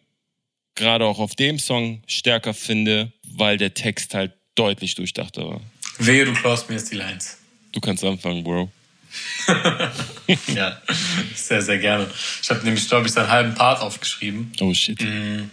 gerade 0.75 1.05
auch 1.05 1.19
auf 1.19 1.35
dem 1.35 1.59
Song 1.59 2.03
stärker 2.07 2.53
finde, 2.53 3.11
weil 3.23 3.57
der 3.57 3.73
Text 3.73 4.13
halt 4.13 4.33
deutlich 4.55 4.95
durchdachter 4.95 5.47
war. 5.47 5.61
Wehe, 5.99 6.25
du 6.25 6.33
klaust 6.33 6.69
mir 6.69 6.75
jetzt 6.75 6.91
die 6.91 6.95
Lines. 6.95 7.37
Du 7.71 7.79
kannst 7.79 8.03
anfangen, 8.03 8.43
Bro. 8.43 8.71
ja, 10.55 10.81
sehr, 11.35 11.61
sehr 11.61 11.77
gerne. 11.77 12.09
Ich 12.41 12.49
habe 12.49 12.63
nämlich, 12.63 12.87
glaube 12.87 13.07
ich, 13.07 13.13
seinen 13.13 13.29
halben 13.29 13.53
Part 13.53 13.81
aufgeschrieben. 13.81 14.51
Oh 14.59 14.73
shit. 14.73 15.01
Mm 15.01 15.49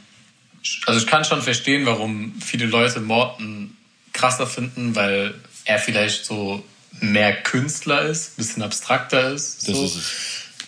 also 0.86 1.00
ich 1.00 1.06
kann 1.06 1.24
schon 1.24 1.42
verstehen, 1.42 1.86
warum 1.86 2.34
viele 2.40 2.66
Leute 2.66 3.00
Morton 3.00 3.76
krasser 4.12 4.46
finden, 4.46 4.94
weil 4.94 5.34
er 5.64 5.78
vielleicht 5.78 6.24
so 6.24 6.64
mehr 7.00 7.34
Künstler 7.34 8.02
ist, 8.02 8.36
bisschen 8.36 8.62
abstrakter 8.62 9.32
ist. 9.32 9.62
So. 9.62 9.72
Das 9.72 9.92
ist 9.92 9.96
es. 9.96 10.12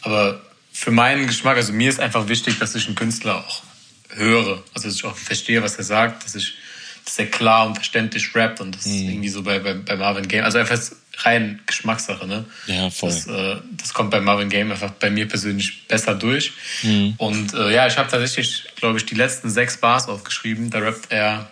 Aber 0.03 0.41
für 0.73 0.91
meinen 0.91 1.27
Geschmack, 1.27 1.57
also 1.57 1.73
mir 1.73 1.89
ist 1.89 2.01
einfach 2.01 2.29
wichtig, 2.29 2.59
dass 2.59 2.75
ich 2.75 2.87
einen 2.87 2.95
Künstler 2.95 3.39
auch 3.39 3.63
höre. 4.15 4.63
Also 4.75 4.89
dass 4.89 4.97
ich 4.97 5.05
auch 5.05 5.17
verstehe, 5.17 5.63
was 5.63 5.77
er 5.77 5.85
sagt, 5.85 6.25
dass 6.25 6.35
ich, 6.35 6.55
dass 7.05 7.19
er 7.19 7.27
klar 7.27 7.67
und 7.67 7.75
verständlich 7.75 8.35
rappt 8.35 8.61
und 8.61 8.77
das 8.77 8.87
mhm. 8.87 8.95
ist 8.95 9.01
irgendwie 9.03 9.29
so 9.29 9.43
bei, 9.43 9.59
bei, 9.59 9.75
bei 9.75 9.97
Marvin 9.97 10.29
Game. 10.29 10.45
Also 10.45 10.59
einfach 10.59 10.81
rein 11.19 11.61
Geschmackssache, 11.67 12.27
ne? 12.27 12.45
Ja, 12.67 12.91
voll. 12.91 13.11
Das, 13.11 13.27
äh, 13.27 13.57
das 13.73 13.93
kommt 13.93 14.11
bei 14.11 14.21
Marvin 14.21 14.49
Game 14.49 14.71
einfach 14.71 14.91
bei 14.93 15.11
mir 15.11 15.29
persönlich 15.29 15.87
besser 15.87 16.15
durch. 16.15 16.53
Mhm. 16.83 17.15
Und 17.19 17.55
äh, 17.55 17.73
ja, 17.73 17.87
ich 17.87 17.97
habe 17.99 18.11
tatsächlich, 18.11 18.65
glaube 18.77 18.99
ich, 18.99 19.07
die 19.07 19.15
letzten 19.15 19.51
sechs 19.51 19.77
Bars 19.77 20.09
aufgeschrieben. 20.09 20.71
Da 20.71 20.79
rappt 20.79 21.13
er 21.13 21.49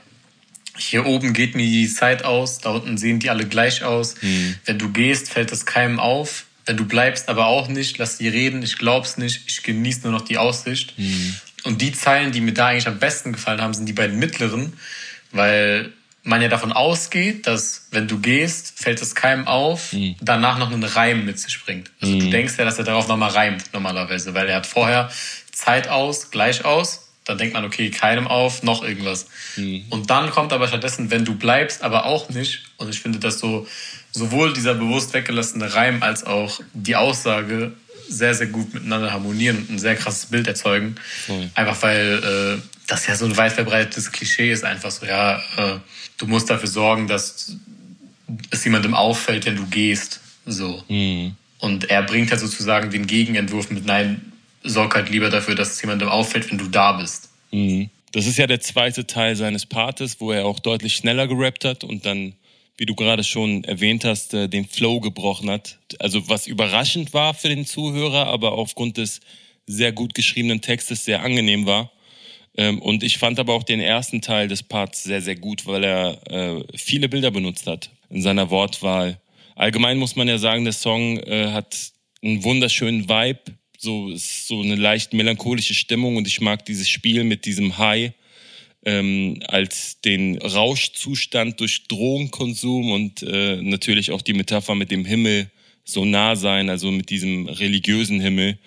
hier 0.81 1.07
oben 1.07 1.33
geht 1.33 1.55
mir 1.55 1.67
die 1.67 1.89
Zeit 1.89 2.25
aus, 2.25 2.59
da 2.59 2.71
unten 2.71 2.97
sehen 2.97 3.21
die 3.21 3.31
alle 3.31 3.47
gleich 3.47 3.85
aus. 3.85 4.15
Mhm. 4.23 4.57
Wenn 4.65 4.79
du 4.79 4.91
gehst, 4.91 5.31
fällt 5.31 5.53
das 5.53 5.67
keinem 5.67 6.01
auf. 6.01 6.47
Wenn 6.67 6.77
du 6.77 6.85
bleibst, 6.85 7.29
aber 7.29 7.47
auch 7.47 7.69
nicht, 7.69 7.99
lass 7.99 8.19
die 8.19 8.29
reden, 8.29 8.63
ich 8.63 8.79
glaub's 8.79 9.17
nicht, 9.17 9.43
ich 9.47 9.63
genieße 9.63 10.03
nur 10.03 10.13
noch 10.13 10.21
die 10.21 10.39
Aussicht. 10.39 10.99
Mhm. 10.99 11.35
Und 11.65 11.83
die 11.83 11.93
Zeilen, 11.93 12.33
die 12.33 12.41
mir 12.41 12.53
da 12.53 12.69
eigentlich 12.69 12.89
am 12.89 12.99
besten 12.99 13.33
gefallen 13.33 13.61
haben, 13.61 13.75
sind 13.75 13.87
die 13.87 13.93
beiden 13.93 14.19
mittleren, 14.19 14.73
weil 15.33 15.93
man 16.23 16.43
ja 16.43 16.49
davon 16.49 16.73
ausgeht, 16.73 17.47
dass 17.47 17.89
wenn 17.91 18.07
du 18.07 18.19
gehst, 18.19 18.79
fällt 18.79 19.01
es 19.01 19.15
keinem 19.15 19.47
auf, 19.47 19.93
mhm. 19.93 20.17
danach 20.21 20.59
noch 20.59 20.71
einen 20.71 20.85
Reim 20.85 21.25
mit 21.25 21.39
sich 21.39 21.63
bringt. 21.65 21.91
Also 22.01 22.15
mhm. 22.15 22.21
du 22.21 22.31
denkst 22.31 22.55
ja, 22.59 22.65
dass 22.65 22.79
er 22.79 22.85
darauf 22.85 23.09
nochmal 23.09 23.31
reimt 23.31 23.73
normalerweise, 23.73 24.35
weil 24.35 24.49
er 24.49 24.57
hat 24.57 24.67
vorher 24.67 25.11
Zeit 25.53 25.89
aus, 25.89 26.31
gleich 26.31 26.65
aus, 26.65 27.09
dann 27.25 27.39
denkt 27.39 27.55
man, 27.55 27.65
okay, 27.65 27.91
keinem 27.91 28.27
auf, 28.27 28.63
noch 28.63 28.83
irgendwas. 28.83 29.27
Mhm. 29.57 29.85
Und 29.91 30.11
dann 30.11 30.31
kommt 30.31 30.53
aber 30.53 30.69
stattdessen, 30.69 31.11
wenn 31.11 31.25
du 31.25 31.35
bleibst, 31.35 31.83
aber 31.83 32.05
auch 32.05 32.29
nicht. 32.29 32.65
Und 32.77 32.91
ich 32.91 33.01
finde, 33.01 33.19
dass 33.19 33.39
so 33.39 33.67
sowohl 34.11 34.53
dieser 34.53 34.75
bewusst 34.75 35.15
weggelassene 35.15 35.73
Reim 35.75 36.03
als 36.03 36.25
auch 36.25 36.61
die 36.73 36.97
Aussage 36.97 37.73
sehr, 38.11 38.35
sehr 38.35 38.49
gut 38.49 38.75
miteinander 38.75 39.13
harmonieren 39.13 39.59
und 39.59 39.71
ein 39.71 39.79
sehr 39.79 39.95
krasses 39.97 40.27
Bild 40.27 40.47
erzeugen. 40.47 40.97
Einfach 41.55 41.81
weil 41.83 42.59
äh, 42.59 42.63
das 42.87 43.07
ja 43.07 43.15
so 43.15 43.25
ein 43.25 43.37
weit 43.37 43.53
verbreitetes 43.53 44.11
Klischee 44.13 44.51
ist, 44.53 44.65
einfach 44.65 44.91
so, 44.91 45.07
ja, 45.07 45.39
äh, 45.57 45.79
du 46.19 46.27
musst 46.27 46.51
dafür 46.51 46.69
sorgen, 46.69 47.07
dass 47.07 47.57
es 48.51 48.65
jemandem 48.65 48.95
auffällt, 48.95 49.47
wenn 49.47 49.57
du 49.57 49.67
gehst. 49.67 50.21
So. 50.45 50.83
Mhm. 50.89 51.37
Und 51.59 51.91
er 51.91 52.03
bringt 52.03 52.31
halt 52.31 52.41
sozusagen 52.41 52.91
den 52.91 53.07
Gegenentwurf 53.07 53.71
mit 53.71 53.85
Nein, 53.85 54.33
sorg 54.65 54.95
halt 54.95 55.11
lieber 55.11 55.31
dafür, 55.31 55.55
dass 55.55 55.73
es 55.73 55.83
jemandem 55.83 56.09
auffällt, 56.09 56.51
wenn 56.51 56.59
du 56.59 56.69
da 56.69 56.93
bist. 56.93 57.29
Mhm. 57.53 57.91
Das 58.13 58.27
ist 58.27 58.39
ja 58.39 58.47
der 58.47 58.61
zweite 58.61 59.07
Teil 59.07 59.37
seines 59.37 59.67
Partes, 59.67 60.21
wo 60.21 60.33
er 60.33 60.45
auch 60.45 60.59
deutlich 60.59 60.97
schneller 60.97 61.29
gerappt 61.29 61.65
hat 61.65 61.85
und 61.85 62.07
dann, 62.07 62.35
wie 62.81 62.87
du 62.87 62.95
gerade 62.95 63.25
schon 63.25 63.63
erwähnt 63.65 64.07
hast, 64.07 64.33
äh, 64.33 64.49
den 64.49 64.65
Flow 64.65 65.01
gebrochen 65.01 65.51
hat. 65.51 65.79
Also 65.99 66.31
was 66.31 66.47
überraschend 66.47 67.13
war 67.13 67.35
für 67.35 67.51
den 67.51 67.67
Zuhörer, 67.67 68.27
aber 68.29 68.53
aufgrund 68.53 68.97
des 68.97 69.21
sehr 69.67 69.93
gut 69.93 70.15
geschriebenen 70.15 70.63
Textes 70.63 71.05
sehr 71.05 71.23
angenehm 71.23 71.67
war. 71.67 71.93
Ähm, 72.57 72.81
und 72.81 73.03
ich 73.03 73.19
fand 73.19 73.39
aber 73.39 73.53
auch 73.53 73.65
den 73.65 73.81
ersten 73.81 74.23
Teil 74.23 74.49
des 74.49 74.63
Parts 74.63 75.03
sehr, 75.05 75.21
sehr 75.21 75.37
gut, 75.37 75.67
weil 75.67 75.85
er 75.85 76.21
äh, 76.31 76.65
viele 76.75 77.11
Bilder 77.11 77.31
benutzt 77.31 77.67
hat 77.67 77.91
in 78.09 78.23
seiner 78.23 78.49
Wortwahl. 78.49 79.21
Allgemein 79.57 79.99
muss 79.99 80.17
man 80.17 80.27
ja 80.27 80.39
sagen, 80.39 80.65
der 80.65 80.73
Song 80.73 81.19
äh, 81.19 81.49
hat 81.53 81.77
einen 82.23 82.43
wunderschönen 82.45 83.11
Vibe, 83.11 83.41
so 83.77 84.09
ist 84.09 84.49
so 84.49 84.63
eine 84.63 84.77
leicht 84.77 85.13
melancholische 85.13 85.75
Stimmung 85.75 86.17
und 86.17 86.27
ich 86.27 86.41
mag 86.41 86.65
dieses 86.65 86.89
Spiel 86.89 87.25
mit 87.25 87.45
diesem 87.45 87.77
High 87.77 88.13
ähm, 88.85 89.43
als 89.47 90.01
den 90.01 90.39
Rauschzustand 90.39 91.61
durch 91.61 91.87
Drogenkonsum 91.89 92.93
und 92.93 93.23
äh, 93.23 93.57
natürlich 93.63 94.11
auch 94.11 94.23
die 94.23 94.33
Metapher 94.33 94.75
mit 94.75 94.91
dem 94.91 95.05
Himmel 95.05 95.51
so 95.85 96.05
nah 96.05 96.37
sein, 96.37 96.71
also 96.71 96.91
mit 96.91 97.11
diesem 97.11 97.49
religiösen 97.49 98.21
Himmel. 98.21 98.59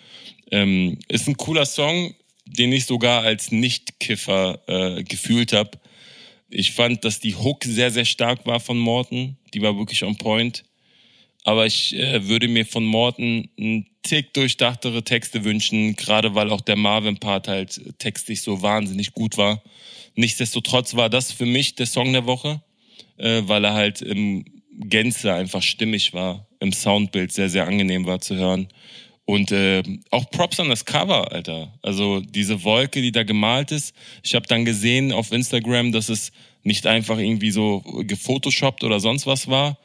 Ähm, 0.51 0.99
ist 1.07 1.27
ein 1.27 1.37
cooler 1.37 1.65
Song, 1.65 2.13
den 2.45 2.71
ich 2.73 2.85
sogar 2.85 3.23
als 3.23 3.51
Nicht-Kiffer 3.51 4.61
äh, 4.67 5.03
gefühlt 5.03 5.53
habe. 5.53 5.71
Ich 6.49 6.73
fand, 6.73 7.03
dass 7.03 7.19
die 7.19 7.35
Hook 7.35 7.63
sehr, 7.63 7.89
sehr 7.89 8.05
stark 8.05 8.45
war 8.45 8.59
von 8.59 8.77
Morton. 8.77 9.37
Die 9.53 9.61
war 9.61 9.77
wirklich 9.77 10.03
on 10.03 10.17
point. 10.17 10.63
Aber 11.43 11.65
ich 11.65 11.95
äh, 11.95 12.27
würde 12.27 12.47
mir 12.47 12.65
von 12.65 12.85
Morton 12.85 13.49
einen 13.59 13.85
Tick 14.01 14.33
durchdachtere 14.33 15.03
Texte 15.03 15.43
wünschen, 15.43 15.95
gerade 15.95 16.35
weil 16.35 16.51
auch 16.51 16.61
der 16.61 16.75
Marvin-Part 16.75 17.47
halt 17.47 17.81
textlich 17.99 18.41
so 18.41 18.61
wahnsinnig 18.61 19.13
gut 19.13 19.37
war. 19.37 19.61
Nichtsdestotrotz 20.15 20.95
war 20.95 21.09
das 21.09 21.31
für 21.31 21.45
mich 21.45 21.75
der 21.75 21.85
Song 21.85 22.13
der 22.13 22.25
Woche, 22.25 22.61
äh, 23.17 23.41
weil 23.45 23.65
er 23.65 23.73
halt 23.73 24.01
im 24.01 24.45
Gänze 24.79 25.33
einfach 25.33 25.61
stimmig 25.61 26.13
war, 26.13 26.47
im 26.59 26.71
Soundbild 26.71 27.31
sehr, 27.31 27.49
sehr 27.49 27.67
angenehm 27.67 28.05
war 28.05 28.21
zu 28.21 28.35
hören. 28.35 28.67
Und 29.25 29.51
äh, 29.51 29.83
auch 30.11 30.29
Props 30.31 30.59
an 30.59 30.69
das 30.69 30.83
Cover, 30.83 31.31
Alter. 31.31 31.73
Also 31.81 32.19
diese 32.19 32.63
Wolke, 32.63 33.01
die 33.01 33.11
da 33.11 33.23
gemalt 33.23 33.71
ist. 33.71 33.95
Ich 34.21 34.35
habe 34.35 34.47
dann 34.47 34.65
gesehen 34.65 35.13
auf 35.13 35.31
Instagram, 35.31 35.93
dass 35.93 36.09
es 36.09 36.31
nicht 36.63 36.87
einfach 36.87 37.17
irgendwie 37.17 37.51
so 37.51 37.81
gefotoshoppt 37.81 38.83
oder 38.83 38.99
sonst 38.99 39.25
was 39.25 39.47
war, 39.47 39.77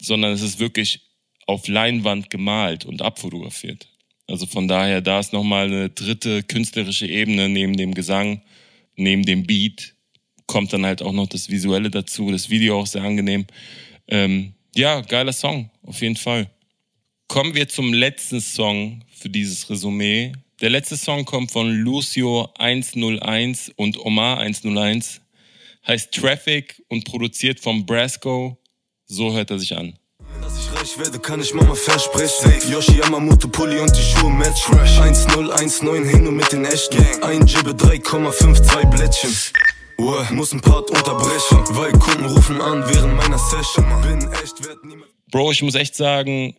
sondern 0.00 0.32
es 0.32 0.42
ist 0.42 0.60
wirklich 0.60 1.03
auf 1.46 1.68
Leinwand 1.68 2.30
gemalt 2.30 2.84
und 2.84 3.02
abfotografiert. 3.02 3.88
Also 4.26 4.46
von 4.46 4.68
daher, 4.68 5.00
da 5.00 5.20
ist 5.20 5.32
nochmal 5.32 5.66
eine 5.66 5.90
dritte 5.90 6.42
künstlerische 6.42 7.06
Ebene 7.06 7.48
neben 7.48 7.76
dem 7.76 7.94
Gesang, 7.94 8.42
neben 8.96 9.24
dem 9.24 9.46
Beat, 9.46 9.94
kommt 10.46 10.72
dann 10.72 10.86
halt 10.86 11.02
auch 11.02 11.12
noch 11.12 11.26
das 11.26 11.50
Visuelle 11.50 11.90
dazu, 11.90 12.30
das 12.30 12.50
Video 12.50 12.80
auch 12.80 12.86
sehr 12.86 13.02
angenehm. 13.02 13.46
Ähm, 14.08 14.54
ja, 14.74 15.00
geiler 15.00 15.32
Song, 15.32 15.70
auf 15.82 16.00
jeden 16.00 16.16
Fall. 16.16 16.50
Kommen 17.28 17.54
wir 17.54 17.68
zum 17.68 17.92
letzten 17.92 18.40
Song 18.40 19.04
für 19.10 19.30
dieses 19.30 19.68
Resümee. 19.70 20.32
Der 20.60 20.70
letzte 20.70 20.96
Song 20.96 21.24
kommt 21.24 21.50
von 21.50 21.70
Lucio 21.70 22.48
101 22.58 23.72
und 23.76 23.98
Omar 23.98 24.38
101, 24.38 25.20
heißt 25.86 26.12
Traffic 26.12 26.82
und 26.88 27.04
produziert 27.04 27.60
von 27.60 27.84
Brasco. 27.84 28.58
So 29.06 29.32
hört 29.32 29.50
er 29.50 29.58
sich 29.58 29.76
an. 29.76 29.98
Ich 30.84 30.90
reich 30.90 30.98
werde, 30.98 31.18
kann 31.18 31.40
ich 31.40 31.54
Mama 31.54 31.74
versprechen. 31.74 32.70
Yoshi 32.70 32.98
Yamamoto 32.98 33.48
Pulli 33.48 33.80
und 33.80 33.90
die 33.96 34.02
Schuhe 34.02 34.30
match. 34.30 34.68
1019 34.68 36.04
hin 36.04 36.26
und 36.26 36.36
mit 36.36 36.52
den 36.52 36.66
echten. 36.66 37.02
Ein 37.22 37.46
Jibbe 37.46 37.70
3,52 37.70 38.90
Blättchen. 38.90 39.34
Uh, 39.96 40.22
muss 40.34 40.52
ein 40.52 40.60
Part 40.60 40.90
unterbrechen, 40.90 41.64
weil 41.70 41.92
Kunden 41.92 42.26
rufen 42.26 42.60
an 42.60 42.84
während 42.86 43.16
meiner 43.16 43.38
Session. 43.38 43.86
Bin 44.02 44.30
echt, 44.32 44.62
werd 44.62 44.84
niemand 44.84 45.10
Bro, 45.30 45.52
ich 45.52 45.62
muss 45.62 45.74
echt 45.74 45.94
sagen, 45.94 46.54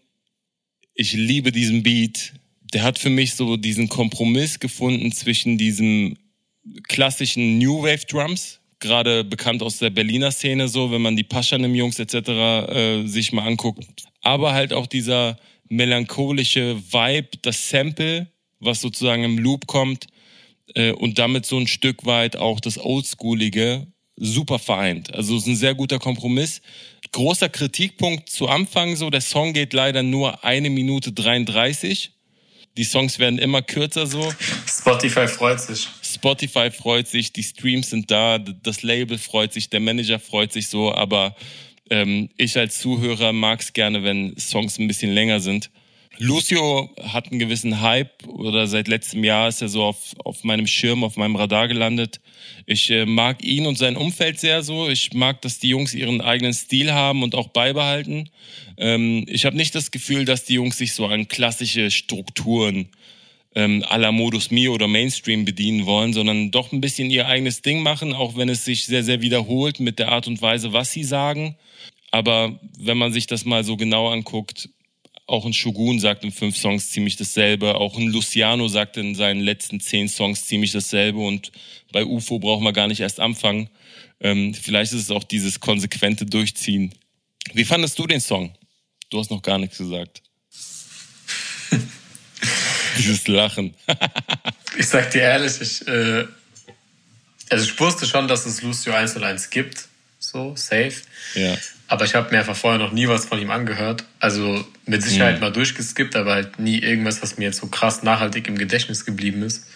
ich 0.96 1.14
liebe 1.14 1.52
diesen 1.52 1.84
Beat. 1.84 2.34
Der 2.74 2.82
hat 2.82 2.98
für 2.98 3.12
mich 3.12 3.36
so 3.36 3.58
diesen 3.58 3.90
Kompromiss 3.90 4.60
gefunden 4.60 5.12
zwischen 5.12 5.60
diesem 5.60 6.18
klassischen 6.88 7.60
New 7.60 7.84
Wave 7.84 8.08
Drums, 8.08 8.60
gerade 8.80 9.24
bekannt 9.24 9.62
aus 9.62 9.78
der 9.78 9.92
Berliner 9.92 10.32
Szene 10.32 10.68
so, 10.68 10.90
wenn 10.90 11.04
man 11.04 11.16
die 11.16 11.24
Paschanim 11.24 11.76
Jungs 11.76 12.00
etc. 12.00 12.16
Äh, 12.16 13.06
sich 13.06 13.32
mal 13.32 13.46
anguckt, 13.46 13.86
aber 14.26 14.54
halt 14.54 14.74
auch 14.74 14.88
dieser 14.88 15.38
melancholische 15.70 16.82
Vibe, 16.92 17.38
das 17.44 17.70
Sample, 17.70 18.28
was 18.60 18.82
sozusagen 18.82 19.24
im 19.24 19.38
Loop 19.38 19.68
kommt 19.68 20.08
äh, 20.74 20.92
und 20.92 21.20
damit 21.20 21.46
so 21.46 21.58
ein 21.58 21.68
Stück 21.68 22.06
weit 22.06 22.36
auch 22.36 22.60
das 22.60 22.78
Oldschoolige 22.78 23.88
super 24.18 24.60
vereint. 24.60 25.14
Also 25.14 25.36
es 25.36 25.44
ist 25.44 25.50
ein 25.50 25.56
sehr 25.56 25.76
guter 25.76 26.00
Kompromiss. 26.00 26.62
Großer 27.12 27.50
Kritikpunkt 27.50 28.30
zu 28.30 28.48
Anfang 28.48 28.96
so, 28.96 29.10
der 29.10 29.22
Song 29.22 29.54
geht 29.54 29.74
leider 29.74 30.04
nur 30.04 30.44
eine 30.44 30.70
Minute 30.70 31.12
33. 31.12 32.12
Die 32.78 32.84
Songs 32.84 33.20
werden 33.20 33.38
immer 33.40 33.62
kürzer 33.62 34.08
so. 34.08 34.34
Spotify 34.68 35.28
freut 35.28 35.62
sich. 35.62 35.88
Spotify 36.02 36.72
freut 36.72 37.08
sich, 37.08 37.32
die 37.32 37.44
Streams 37.44 37.92
sind 37.92 38.10
da, 38.10 38.40
das 38.40 38.82
Label 38.82 39.18
freut 39.18 39.54
sich, 39.54 39.70
der 39.70 39.80
Manager 39.80 40.20
freut 40.20 40.52
sich 40.52 40.68
so, 40.68 40.94
aber 40.94 41.36
ähm, 41.90 42.30
ich 42.38 42.58
als 42.58 42.80
Zuhörer 42.80 43.34
mag 43.34 43.62
es 43.62 43.74
gerne, 43.74 44.04
wenn 44.04 44.38
Songs 44.38 44.80
ein 44.80 44.88
bisschen 44.88 45.14
länger 45.14 45.40
sind. 45.40 45.70
Lucio 46.18 46.90
hat 47.02 47.30
einen 47.30 47.40
gewissen 47.40 47.82
Hype 47.82 48.26
oder 48.28 48.68
seit 48.68 48.88
letztem 48.88 49.24
Jahr 49.24 49.50
ist 49.50 49.62
er 49.62 49.68
so 49.68 49.84
auf, 49.84 50.16
auf 50.24 50.44
meinem 50.44 50.66
Schirm, 50.66 51.04
auf 51.04 51.18
meinem 51.18 51.36
Radar 51.36 51.68
gelandet. 51.68 52.22
Ich 52.66 52.90
äh, 52.90 53.06
mag 53.06 53.44
ihn 53.44 53.66
und 53.66 53.78
sein 53.78 53.98
Umfeld 53.98 54.40
sehr 54.40 54.64
so. 54.64 54.88
Ich 54.88 55.14
mag, 55.14 55.42
dass 55.42 55.60
die 55.60 55.70
Jungs 55.70 55.94
ihren 55.94 56.22
eigenen 56.22 56.54
Stil 56.54 56.94
haben 56.94 57.22
und 57.22 57.36
auch 57.36 57.50
beibehalten. 57.50 58.30
Ähm, 58.78 59.26
ich 59.28 59.46
habe 59.46 59.58
nicht 59.58 59.76
das 59.76 59.92
Gefühl, 59.92 60.24
dass 60.24 60.46
die 60.46 60.54
Jungs 60.54 60.78
sich 60.78 60.94
so 60.94 61.06
an 61.06 61.28
klassische 61.28 61.92
Strukturen 61.92 62.88
ähm, 63.56 63.84
à 63.84 63.98
la 63.98 64.12
Modus 64.12 64.52
Mio 64.52 64.74
oder 64.74 64.88
Mainstream 64.88 65.46
bedienen 65.46 65.86
wollen, 65.86 66.14
sondern 66.14 66.52
doch 66.52 66.72
ein 66.72 66.82
bisschen 66.82 67.10
ihr 67.10 67.28
eigenes 67.28 67.62
Ding 67.62 67.82
machen, 67.82 68.14
auch 68.14 68.36
wenn 68.36 68.50
es 68.50 68.66
sich 68.66 68.86
sehr, 68.86 69.04
sehr 69.04 69.22
wiederholt 69.22 69.80
mit 69.80 69.98
der 69.98 70.10
Art 70.10 70.28
und 70.28 70.42
Weise, 70.42 70.74
was 70.74 70.92
sie 70.92 71.04
sagen. 71.04 71.56
Aber 72.12 72.60
wenn 72.78 72.98
man 72.98 73.14
sich 73.14 73.28
das 73.28 73.46
mal 73.46 73.64
so 73.64 73.78
genau 73.78 74.10
anguckt, 74.10 74.70
auch 75.28 75.46
ein 75.46 75.54
Shogun 75.54 76.00
sagt 76.00 76.24
in 76.24 76.32
fünf 76.32 76.56
Songs 76.56 76.92
ziemlich 76.92 77.16
dasselbe. 77.16 77.76
Auch 77.76 77.98
ein 77.98 78.08
Luciano 78.08 78.68
sagt 78.68 78.98
in 78.98 79.16
seinen 79.16 79.42
letzten 79.42 79.80
zehn 79.80 80.08
Songs 80.08 80.46
ziemlich 80.46 80.72
dasselbe. 80.72 81.20
Und 81.20 81.52
bei 81.92 82.06
UFO 82.06 82.38
brauchen 82.40 82.64
wir 82.64 82.74
gar 82.74 82.88
nicht 82.88 83.00
erst 83.00 83.20
anfangen. 83.20 83.70
Ähm, 84.20 84.54
vielleicht 84.54 84.94
ist 84.94 85.02
es 85.02 85.12
auch 85.12 85.24
dieses 85.24 85.60
konsequente 85.60 86.26
Durchziehen. 86.26 86.94
Wie 87.54 87.66
fandest 87.66 87.98
du 87.98 88.06
den 88.06 88.22
Song? 88.22 88.54
Du 89.10 89.20
hast 89.20 89.32
noch 89.32 89.42
gar 89.42 89.58
nichts 89.58 89.78
gesagt. 89.78 90.22
Dieses 92.98 93.28
Lachen. 93.28 93.74
ich 94.78 94.88
sag 94.88 95.12
dir 95.12 95.22
ehrlich, 95.22 95.62
ich, 95.62 95.88
äh, 95.88 96.26
also 97.50 97.66
ich 97.66 97.80
wusste 97.80 98.06
schon, 98.06 98.28
dass 98.28 98.46
es 98.46 98.62
Lucio 98.62 98.94
101 98.94 99.50
gibt. 99.50 99.88
So, 100.20 100.56
safe. 100.56 100.94
Ja. 101.36 101.56
Aber 101.88 102.06
ich 102.06 102.16
habe 102.16 102.32
mir 102.32 102.40
einfach 102.40 102.56
vorher 102.56 102.80
noch 102.80 102.92
nie 102.92 103.08
was 103.08 103.26
von 103.26 103.40
ihm 103.40 103.52
angehört. 103.52 104.04
Also 104.20 104.66
mit 104.86 105.04
Sicherheit 105.04 105.36
mhm. 105.36 105.42
mal 105.42 105.52
durchgeskippt, 105.52 106.16
aber 106.16 106.34
halt 106.34 106.60
nie 106.60 106.80
irgendwas, 106.80 107.22
was 107.22 107.38
mir 107.38 107.46
jetzt 107.46 107.60
so 107.60 107.68
krass 107.68 108.02
nachhaltig 108.02 108.48
im 108.48 108.58
Gedächtnis 108.58 109.06
geblieben 109.06 109.44
ist. 109.44 109.68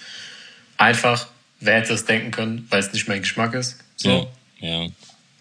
Einfach, 0.77 1.27
wer 1.59 1.75
hätte 1.75 1.93
es 1.93 2.05
denken 2.05 2.31
können, 2.31 2.65
weil 2.69 2.79
es 2.79 2.93
nicht 2.93 3.07
mein 3.07 3.21
Geschmack 3.21 3.53
ist. 3.53 3.77
So. 3.95 4.31
Ja. 4.59 4.83
ja. 4.83 4.89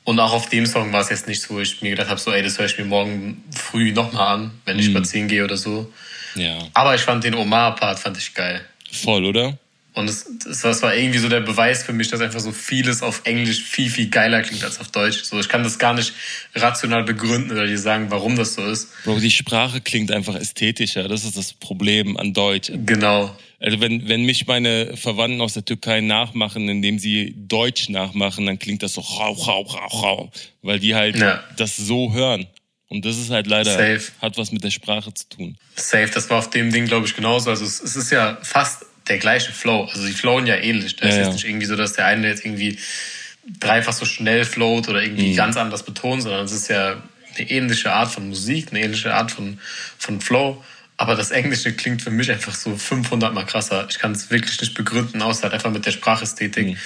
Und 0.04 0.20
auch 0.20 0.32
auf 0.32 0.48
dem 0.48 0.66
Song 0.66 0.92
war 0.92 1.00
es 1.00 1.10
jetzt 1.10 1.26
nicht 1.26 1.42
so, 1.42 1.54
wo 1.54 1.60
ich 1.60 1.82
mir 1.82 1.90
gedacht 1.90 2.08
habe, 2.08 2.20
so, 2.20 2.32
ey, 2.32 2.42
das 2.42 2.58
höre 2.58 2.66
ich 2.66 2.78
mir 2.78 2.84
morgen 2.84 3.44
früh 3.54 3.92
nochmal 3.92 4.36
an, 4.36 4.50
wenn 4.64 4.78
ich 4.78 4.88
mhm. 4.88 4.92
spazieren 4.92 5.28
gehe 5.28 5.44
oder 5.44 5.56
so. 5.56 5.92
Ja. 6.38 6.59
Aber 6.74 6.94
ich 6.94 7.03
fand 7.03 7.24
den 7.24 7.35
Omar-Part 7.35 7.98
fand 7.98 8.16
ich 8.16 8.35
geil. 8.35 8.61
Voll, 8.90 9.24
oder? 9.24 9.59
Und 9.98 10.09
es, 10.09 10.27
das 10.44 10.83
war 10.83 10.94
irgendwie 10.94 11.18
so 11.18 11.29
der 11.29 11.40
Beweis 11.40 11.83
für 11.83 11.92
mich, 11.92 12.07
dass 12.07 12.20
einfach 12.20 12.38
so 12.38 12.53
vieles 12.53 13.03
auf 13.03 13.22
Englisch 13.24 13.61
viel, 13.62 13.90
viel 13.90 14.09
geiler 14.09 14.42
klingt 14.42 14.62
als 14.62 14.79
auf 14.79 14.92
Deutsch. 14.92 15.24
So, 15.24 15.40
ich 15.40 15.48
kann 15.48 15.64
das 15.64 15.77
gar 15.81 15.92
nicht 15.92 16.12
rational 16.55 17.03
begründen 17.03 17.51
oder 17.51 17.66
dir 17.66 17.79
sagen, 17.79 18.07
warum 18.11 18.37
das 18.37 18.55
so 18.55 18.64
ist. 18.64 18.90
Bro, 19.03 19.18
die 19.18 19.33
Sprache 19.33 19.81
klingt 19.81 20.12
einfach 20.12 20.37
ästhetischer. 20.37 21.09
Das 21.09 21.24
ist 21.24 21.37
das 21.37 21.53
Problem 21.53 22.16
an 22.16 22.33
Deutsch. 22.33 22.70
Genau. 22.87 23.37
Also 23.59 23.81
wenn, 23.81 24.09
wenn 24.09 24.22
mich 24.22 24.46
meine 24.46 24.96
Verwandten 24.96 25.40
aus 25.40 25.55
der 25.55 25.64
Türkei 25.64 26.01
nachmachen, 26.01 26.68
indem 26.68 27.01
sie 27.01 27.35
Deutsch 27.37 27.88
nachmachen, 27.88 28.46
dann 28.46 28.61
klingt 28.61 28.85
das 28.85 28.94
so 28.94 29.01
rau, 29.01 29.33
rau, 29.33 29.62
rau, 29.62 30.01
rau. 30.01 30.31
Weil 30.62 30.79
die 30.79 30.94
halt 30.94 31.16
ja. 31.16 31.42
das 31.57 31.77
so 31.77 32.12
hören. 32.12 32.46
Und 32.88 33.05
das 33.05 33.18
ist 33.18 33.31
halt 33.31 33.46
leider, 33.46 33.72
Safe. 33.72 34.12
hat 34.22 34.38
was 34.38 34.51
mit 34.51 34.64
der 34.64 34.70
Sprache 34.70 35.12
zu 35.12 35.29
tun. 35.29 35.57
Safe, 35.77 36.11
das 36.12 36.31
war 36.31 36.38
auf 36.38 36.51
dem 36.51 36.72
Ding, 36.72 36.87
glaube 36.87 37.07
ich, 37.07 37.14
genauso. 37.14 37.51
Also 37.51 37.64
es, 37.64 37.81
es 37.81 37.96
ist 37.96 38.11
ja 38.11 38.38
fast 38.42 38.87
der 39.09 39.18
gleiche 39.18 39.53
Flow. 39.53 39.85
Also 39.85 40.07
die 40.07 40.12
flowen 40.12 40.46
ja 40.46 40.57
ähnlich. 40.57 40.96
Das 40.96 41.09
ja, 41.09 41.09
ist 41.11 41.16
jetzt 41.16 41.27
ja. 41.27 41.33
nicht 41.35 41.44
irgendwie 41.44 41.66
so, 41.66 41.77
dass 41.77 41.92
der 41.92 42.07
eine 42.07 42.29
jetzt 42.29 42.44
irgendwie 42.44 42.79
dreifach 43.61 43.92
so 43.92 44.05
schnell 44.05 44.44
float 44.44 44.88
oder 44.88 45.03
irgendwie 45.03 45.33
mhm. 45.33 45.37
ganz 45.37 45.57
anders 45.57 45.83
betont, 45.83 46.22
sondern 46.22 46.44
es 46.44 46.53
ist 46.53 46.68
ja 46.68 47.03
eine 47.37 47.51
ähnliche 47.51 47.92
Art 47.92 48.11
von 48.11 48.29
Musik, 48.29 48.68
eine 48.70 48.81
ähnliche 48.81 49.14
Art 49.14 49.31
von, 49.31 49.59
von 49.98 50.20
Flow. 50.20 50.62
Aber 50.96 51.14
das 51.14 51.31
Englische 51.31 51.72
klingt 51.74 52.03
für 52.03 52.11
mich 52.11 52.31
einfach 52.31 52.55
so 52.55 52.77
500 52.77 53.33
mal 53.33 53.44
krasser. 53.44 53.87
Ich 53.88 53.98
kann 53.98 54.12
es 54.12 54.31
wirklich 54.31 54.61
nicht 54.61 54.74
begründen, 54.74 55.22
außer 55.22 55.44
halt 55.44 55.55
einfach 55.55 55.70
mit 55.70 55.87
der 55.87 55.92
Sprachästhetik. 55.92 56.68
Mhm. 56.68 56.77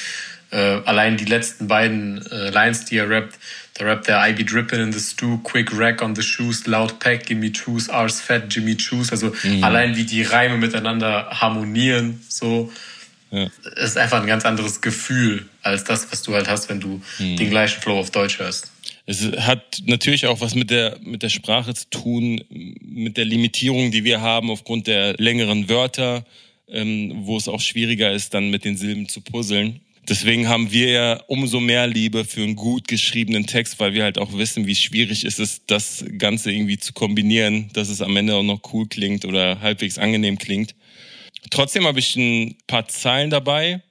Äh, 0.53 0.83
allein 0.85 1.17
die 1.17 1.25
letzten 1.25 1.67
beiden 1.67 2.25
äh, 2.31 2.51
Lines, 2.51 2.85
die 2.85 2.99
er 2.99 3.09
rappt, 3.09 3.39
da 3.75 3.87
rappt 3.87 4.09
er 4.09 4.29
I 4.29 4.35
be 4.35 4.45
dripping 4.45 4.81
in 4.81 4.93
the 4.93 5.01
stew, 5.01 5.39
quick 5.39 5.71
rack 5.77 6.03
on 6.03 6.15
the 6.15 6.23
shoes, 6.23 6.67
loud 6.67 6.99
pack, 7.01 7.25
gimme 7.25 7.51
choose, 7.53 7.91
ours 7.91 8.21
fat, 8.21 8.55
Jimmy 8.55 8.77
choose. 8.77 9.11
Also 9.11 9.33
mhm. 9.43 9.65
allein 9.65 9.97
wie 9.97 10.05
die 10.05 10.23
Reime 10.23 10.59
miteinander 10.59 11.29
harmonieren, 11.31 12.21
so. 12.29 12.71
Ja. 13.31 13.49
ist 13.77 13.97
einfach 13.97 14.21
ein 14.21 14.27
ganz 14.27 14.45
anderes 14.45 14.83
Gefühl 14.83 15.49
als 15.63 15.85
das, 15.85 16.13
was 16.13 16.23
du 16.23 16.35
halt 16.35 16.49
hast, 16.49 16.69
wenn 16.69 16.81
du 16.81 17.01
mhm. 17.19 17.37
den 17.39 17.49
gleichen 17.49 17.81
Flow 17.81 17.99
auf 17.99 18.11
Deutsch 18.11 18.39
hörst. 18.39 18.71
Es 19.07 19.23
hat 19.39 19.79
natürlich 19.87 20.27
auch 20.27 20.43
was 20.43 20.55
mit 20.55 20.69
der, 20.69 20.99
mit 21.03 21.23
der 21.23 21.31
Sprache 21.31 21.73
zu 21.73 21.89
tun, 21.89 22.45
mit 22.51 23.17
der 23.17 23.25
Limitierung, 23.25 23.91
die 23.91 24.05
wir 24.05 24.21
haben 24.21 24.51
aufgrund 24.51 24.87
der 24.87 25.15
längeren 25.15 25.71
Wörter, 25.71 26.27
ähm, 26.69 27.23
wo 27.25 27.39
es 27.39 27.49
auch 27.49 27.63
schwieriger 27.63 28.13
ist, 28.13 28.35
dann 28.35 28.51
mit 28.51 28.67
den 28.67 28.77
Silben 28.77 29.09
zu 29.09 29.23
puzzeln. 29.23 29.81
Deswegen 30.09 30.49
haben 30.49 30.73
wir 30.73 30.91
ja 30.91 31.23
umso 31.29 31.61
mehr 31.61 31.87
Liebe 31.87 32.25
für 32.25 32.43
einen 32.43 32.57
gut 32.57 32.89
geschriebenen 32.89 33.47
Text, 33.47 33.79
weil 33.79 33.95
wir 33.95 34.03
halt 34.03 34.19
auch 34.19 34.33
wissen, 34.33 34.67
wie 34.67 34.75
schwierig 34.75 35.25
ist 35.25 35.39
es, 35.39 35.65
das 35.67 36.05
Ganze 36.19 36.51
irgendwie 36.51 36.79
zu 36.79 36.93
kombinieren, 36.93 37.71
dass 37.73 37.89
es 37.89 38.01
am 38.03 38.17
Ende 38.17 38.35
auch 38.35 38.43
noch 38.43 38.61
cool 38.73 38.89
klingt 38.89 39.25
oder 39.25 39.61
halbwegs 39.61 39.99
angenehm 39.99 40.39
klingt. 40.39 40.75
Trotzdem 41.51 41.87
habe 41.87 42.01
ich 42.01 42.17
ein 42.17 42.57
paar 42.67 42.89
Zeilen 42.89 43.31
dabei, 43.31 43.83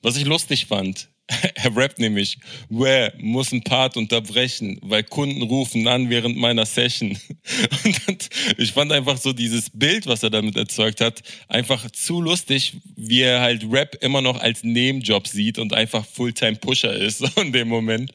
was 0.00 0.16
ich 0.16 0.24
lustig 0.24 0.66
fand. 0.66 1.11
Er 1.54 1.76
rappt 1.76 1.98
nämlich, 1.98 2.38
where 2.68 3.12
muss 3.18 3.52
ein 3.52 3.62
Part 3.62 3.96
unterbrechen, 3.96 4.78
weil 4.82 5.04
Kunden 5.04 5.42
rufen 5.42 5.86
an 5.86 6.10
während 6.10 6.36
meiner 6.36 6.66
Session. 6.66 7.18
Und 8.06 8.28
ich 8.58 8.72
fand 8.72 8.92
einfach 8.92 9.16
so 9.16 9.32
dieses 9.32 9.70
Bild, 9.70 10.06
was 10.06 10.22
er 10.22 10.30
damit 10.30 10.56
erzeugt 10.56 11.00
hat, 11.00 11.22
einfach 11.48 11.90
zu 11.90 12.20
lustig, 12.20 12.74
wie 12.96 13.20
er 13.20 13.40
halt 13.40 13.64
Rap 13.70 13.96
immer 14.00 14.20
noch 14.20 14.40
als 14.40 14.64
Nebenjob 14.64 15.26
sieht 15.26 15.58
und 15.58 15.72
einfach 15.72 16.04
Fulltime-Pusher 16.04 16.94
ist 16.94 17.22
in 17.38 17.52
dem 17.52 17.68
Moment. 17.68 18.12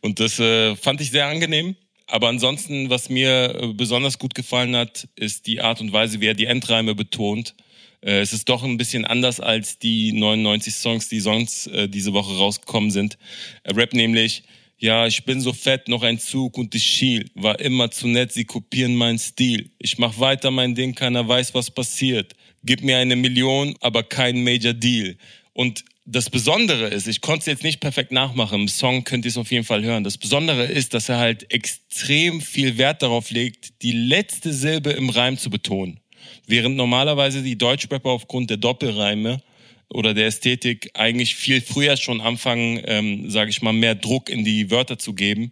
Und 0.00 0.20
das 0.20 0.38
äh, 0.38 0.76
fand 0.76 1.00
ich 1.00 1.10
sehr 1.10 1.26
angenehm. 1.26 1.76
Aber 2.10 2.28
ansonsten, 2.28 2.88
was 2.88 3.10
mir 3.10 3.54
äh, 3.54 3.72
besonders 3.74 4.18
gut 4.18 4.34
gefallen 4.34 4.74
hat, 4.74 5.08
ist 5.16 5.46
die 5.46 5.60
Art 5.60 5.80
und 5.80 5.92
Weise, 5.92 6.20
wie 6.20 6.26
er 6.26 6.34
die 6.34 6.46
Endreime 6.46 6.94
betont. 6.94 7.54
Äh, 8.00 8.20
es 8.20 8.32
ist 8.32 8.48
doch 8.48 8.62
ein 8.62 8.76
bisschen 8.76 9.04
anders 9.04 9.40
als 9.40 9.78
die 9.78 10.12
99 10.12 10.74
Songs, 10.74 11.08
die 11.08 11.20
sonst 11.20 11.66
äh, 11.68 11.88
diese 11.88 12.12
Woche 12.12 12.36
rausgekommen 12.36 12.90
sind. 12.90 13.18
Er 13.62 13.76
rappt 13.76 13.94
nämlich, 13.94 14.42
ja, 14.78 15.06
ich 15.06 15.24
bin 15.24 15.40
so 15.40 15.52
fett, 15.52 15.88
noch 15.88 16.02
ein 16.02 16.18
Zug 16.20 16.56
und 16.56 16.74
ich 16.74 16.84
schiel. 16.84 17.28
War 17.34 17.58
immer 17.58 17.90
zu 17.90 18.06
nett, 18.06 18.32
sie 18.32 18.44
kopieren 18.44 18.94
meinen 18.94 19.18
Stil. 19.18 19.70
Ich 19.78 19.98
mach 19.98 20.18
weiter 20.20 20.50
mein 20.50 20.74
Ding, 20.74 20.94
keiner 20.94 21.26
weiß, 21.26 21.52
was 21.54 21.70
passiert. 21.70 22.34
Gib 22.62 22.82
mir 22.82 22.98
eine 22.98 23.16
Million, 23.16 23.74
aber 23.80 24.04
kein 24.04 24.44
Major 24.44 24.74
Deal. 24.74 25.16
Und 25.52 25.84
das 26.10 26.30
Besondere 26.30 26.88
ist, 26.88 27.06
ich 27.06 27.20
konnte 27.20 27.40
es 27.40 27.46
jetzt 27.46 27.64
nicht 27.64 27.80
perfekt 27.80 28.12
nachmachen, 28.12 28.62
im 28.62 28.68
Song 28.68 29.04
könnt 29.04 29.26
ihr 29.26 29.30
es 29.30 29.36
auf 29.36 29.50
jeden 29.50 29.64
Fall 29.64 29.82
hören. 29.82 30.04
Das 30.04 30.16
Besondere 30.16 30.64
ist, 30.64 30.94
dass 30.94 31.08
er 31.08 31.18
halt 31.18 31.52
extrem 31.52 32.40
viel 32.40 32.78
Wert 32.78 33.02
darauf 33.02 33.30
legt, 33.30 33.82
die 33.82 33.92
letzte 33.92 34.54
Silbe 34.54 34.90
im 34.90 35.10
Reim 35.10 35.36
zu 35.36 35.50
betonen. 35.50 36.00
Während 36.46 36.76
normalerweise 36.76 37.42
die 37.42 37.56
Deutschrapper 37.56 38.10
aufgrund 38.10 38.50
der 38.50 38.56
Doppelreime 38.56 39.40
oder 39.88 40.14
der 40.14 40.26
Ästhetik 40.26 40.90
eigentlich 40.94 41.34
viel 41.34 41.60
früher 41.60 41.96
schon 41.96 42.20
anfangen, 42.20 42.80
ähm, 42.84 43.30
sage 43.30 43.50
ich 43.50 43.62
mal, 43.62 43.72
mehr 43.72 43.94
Druck 43.94 44.28
in 44.28 44.44
die 44.44 44.70
Wörter 44.70 44.98
zu 44.98 45.14
geben. 45.14 45.50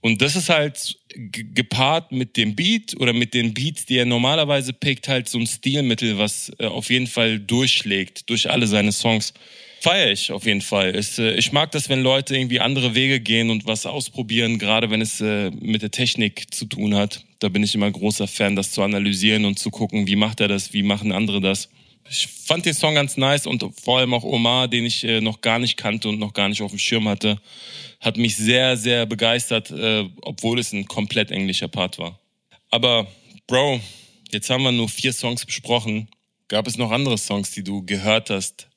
Und 0.00 0.20
das 0.20 0.34
ist 0.34 0.48
halt 0.48 0.98
gepaart 1.14 2.10
mit 2.10 2.36
dem 2.36 2.56
Beat 2.56 2.96
oder 2.98 3.12
mit 3.12 3.34
den 3.34 3.54
Beats, 3.54 3.86
die 3.86 3.98
er 3.98 4.04
normalerweise 4.04 4.72
pickt, 4.72 5.08
halt 5.08 5.28
so 5.28 5.38
ein 5.38 5.46
Stilmittel, 5.46 6.18
was 6.18 6.50
äh, 6.58 6.66
auf 6.66 6.90
jeden 6.90 7.06
Fall 7.06 7.38
durchschlägt 7.38 8.28
durch 8.28 8.50
alle 8.50 8.66
seine 8.66 8.92
Songs. 8.92 9.32
Feiere 9.82 10.12
ich 10.12 10.30
auf 10.30 10.46
jeden 10.46 10.60
Fall. 10.60 10.94
Ist, 10.94 11.18
äh, 11.18 11.34
ich 11.34 11.50
mag 11.50 11.72
das, 11.72 11.88
wenn 11.88 12.02
Leute 12.02 12.36
irgendwie 12.36 12.60
andere 12.60 12.94
Wege 12.94 13.18
gehen 13.18 13.50
und 13.50 13.66
was 13.66 13.84
ausprobieren, 13.84 14.58
gerade 14.58 14.90
wenn 14.90 15.00
es 15.00 15.20
äh, 15.20 15.50
mit 15.50 15.82
der 15.82 15.90
Technik 15.90 16.54
zu 16.54 16.66
tun 16.66 16.94
hat. 16.94 17.24
Da 17.40 17.48
bin 17.48 17.64
ich 17.64 17.74
immer 17.74 17.90
großer 17.90 18.28
Fan, 18.28 18.54
das 18.54 18.70
zu 18.70 18.82
analysieren 18.82 19.44
und 19.44 19.58
zu 19.58 19.70
gucken, 19.70 20.06
wie 20.06 20.14
macht 20.14 20.40
er 20.40 20.46
das, 20.46 20.72
wie 20.72 20.84
machen 20.84 21.10
andere 21.10 21.40
das. 21.40 21.68
Ich 22.08 22.28
fand 22.28 22.64
den 22.64 22.74
Song 22.74 22.94
ganz 22.94 23.16
nice 23.16 23.46
und 23.46 23.64
vor 23.82 23.98
allem 23.98 24.14
auch 24.14 24.22
Omar, 24.22 24.68
den 24.68 24.84
ich 24.84 25.02
äh, 25.02 25.20
noch 25.20 25.40
gar 25.40 25.58
nicht 25.58 25.76
kannte 25.76 26.08
und 26.08 26.20
noch 26.20 26.32
gar 26.32 26.48
nicht 26.48 26.62
auf 26.62 26.70
dem 26.70 26.78
Schirm 26.78 27.08
hatte 27.08 27.40
hat 28.02 28.16
mich 28.16 28.36
sehr, 28.36 28.76
sehr 28.76 29.06
begeistert, 29.06 29.70
äh, 29.70 30.08
obwohl 30.22 30.58
es 30.58 30.72
ein 30.72 30.86
komplett 30.86 31.30
englischer 31.30 31.68
Part 31.68 31.98
war. 31.98 32.18
Aber 32.70 33.06
Bro, 33.46 33.80
jetzt 34.30 34.50
haben 34.50 34.64
wir 34.64 34.72
nur 34.72 34.88
vier 34.88 35.12
Songs 35.12 35.46
besprochen. 35.46 36.08
Gab 36.48 36.66
es 36.66 36.76
noch 36.76 36.90
andere 36.90 37.16
Songs, 37.16 37.52
die 37.52 37.62
du 37.62 37.84
gehört 37.86 38.28
hast? 38.28 38.68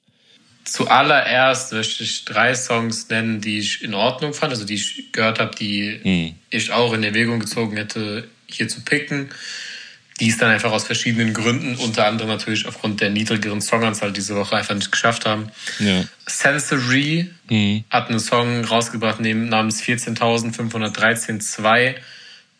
Zuallererst 0.65 1.73
möchte 1.73 2.03
ich 2.03 2.25
drei 2.25 2.55
Songs 2.55 3.07
nennen, 3.09 3.39
die 3.39 3.59
ich 3.59 3.83
in 3.83 3.93
Ordnung 3.93 4.33
fand, 4.33 4.51
also 4.51 4.65
die 4.65 4.75
ich 4.75 5.11
gehört 5.11 5.39
habe, 5.39 5.55
die 5.55 5.99
hm. 6.01 6.35
ich 6.49 6.71
auch 6.71 6.93
in 6.93 7.03
Erwägung 7.03 7.39
gezogen 7.39 7.77
hätte, 7.77 8.27
hier 8.47 8.67
zu 8.67 8.81
picken 8.81 9.29
die 10.19 10.29
es 10.29 10.37
dann 10.37 10.49
einfach 10.49 10.71
aus 10.71 10.85
verschiedenen 10.85 11.33
Gründen, 11.33 11.75
unter 11.75 12.07
anderem 12.07 12.29
natürlich 12.29 12.65
aufgrund 12.67 13.01
der 13.01 13.09
niedrigeren 13.09 13.59
Songanzahl 13.59 14.13
diese 14.13 14.35
Woche 14.35 14.55
einfach 14.55 14.75
nicht 14.75 14.89
geschafft 14.91 15.25
haben. 15.25 15.49
Ja. 15.79 16.05
Sensory 16.25 17.29
mhm. 17.49 17.83
hat 17.89 18.09
einen 18.09 18.21
Song 18.21 18.63
rausgebracht 18.63 19.19
namens 19.19 19.83
14.513.2. 19.83 21.95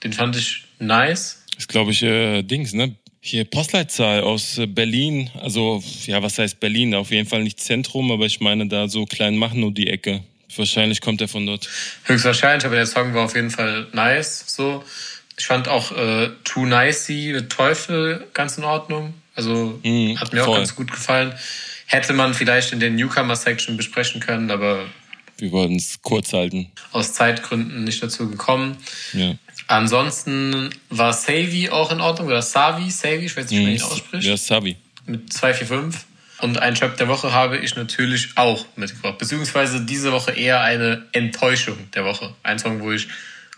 Den 0.04 0.14
fand 0.14 0.36
ich 0.36 0.66
nice. 0.80 1.44
ist, 1.58 1.70
glaube 1.70 1.92
ich, 1.92 2.04
äh, 2.04 2.44
Dings, 2.44 2.74
ne? 2.74 2.96
Hier 3.28 3.44
Postleitzahl 3.44 4.22
aus 4.22 4.60
äh, 4.60 4.68
Berlin. 4.68 5.32
Also, 5.42 5.84
ja, 6.06 6.22
was 6.22 6.38
heißt 6.38 6.60
Berlin? 6.60 6.94
Auf 6.94 7.10
jeden 7.10 7.28
Fall 7.28 7.42
nicht 7.42 7.60
Zentrum, 7.60 8.12
aber 8.12 8.28
ich 8.28 8.40
meine 8.40 8.68
da 8.68 8.88
so 8.88 9.08
klein 9.08 9.36
machen 9.36 9.62
nur 9.62 9.72
die 9.72 9.90
Ecke. 9.90 10.22
Wahrscheinlich 10.56 11.02
kommt 11.02 11.22
er 11.22 11.28
von 11.28 11.48
dort. 11.48 11.68
Höchstwahrscheinlich, 12.04 12.68
aber 12.68 12.76
der 12.76 12.86
Song 12.86 13.16
war 13.16 13.26
auf 13.26 13.36
jeden 13.36 13.50
Fall 13.50 13.88
nice. 13.94 14.44
So. 14.46 14.84
Ich 15.40 15.48
fand 15.48 15.68
auch 15.68 15.92
äh, 15.92 16.30
Too 16.44 16.68
Nicey 16.68 17.32
mit 17.34 17.50
Teufel 17.50 18.28
ganz 18.36 18.60
in 18.60 18.64
Ordnung. 18.64 19.16
Also 19.34 19.80
mm, 19.82 20.20
hat 20.20 20.32
mir 20.32 20.44
voll. 20.44 20.54
auch 20.54 20.58
ganz 20.58 20.76
gut 20.76 20.92
gefallen. 20.92 21.34
Hätte 21.88 22.14
man 22.14 22.36
vielleicht 22.36 22.74
in 22.74 22.80
der 22.80 22.92
Newcomer-Section 22.92 23.76
besprechen 23.76 24.22
können, 24.22 24.52
aber 24.52 24.86
wir 25.38 25.52
wollten 25.52 25.76
es 25.76 26.02
kurz 26.02 26.34
halten. 26.34 26.72
Aus 26.92 27.14
Zeitgründen 27.14 27.84
nicht 27.84 28.02
dazu 28.02 28.30
gekommen. 28.30 28.78
Ja. 29.14 29.36
Ansonsten 29.68 30.70
war 30.90 31.14
Savy 31.14 31.70
auch 31.70 31.92
in 31.92 32.02
Ordnung, 32.02 32.28
oder 32.28 32.42
Savi, 32.42 32.90
Savy, 32.92 33.26
ich 33.26 33.36
weiß 33.36 33.50
nicht, 33.50 33.60
wie 33.60 33.64
man 33.64 33.74
ihn 33.74 33.82
ausspricht. 33.82 34.28
Ja, 34.28 34.38
Savi. 34.38 34.78
Mit 35.06 35.34
245. 35.34 36.02
Und 36.42 36.60
ein 36.60 36.76
Trap 36.76 36.98
der 36.98 37.08
Woche 37.08 37.32
habe 37.32 37.58
ich 37.58 37.76
natürlich 37.76 38.30
auch 38.36 38.66
mitgebracht. 38.76 39.18
Beziehungsweise 39.18 39.86
diese 39.86 40.12
Woche 40.12 40.32
eher 40.32 40.62
eine 40.62 41.06
Enttäuschung 41.14 41.78
der 41.94 42.06
Woche. 42.06 42.34
Ein 42.44 42.60
Song, 42.60 42.82
wo 42.82 42.92
ich 42.92 43.08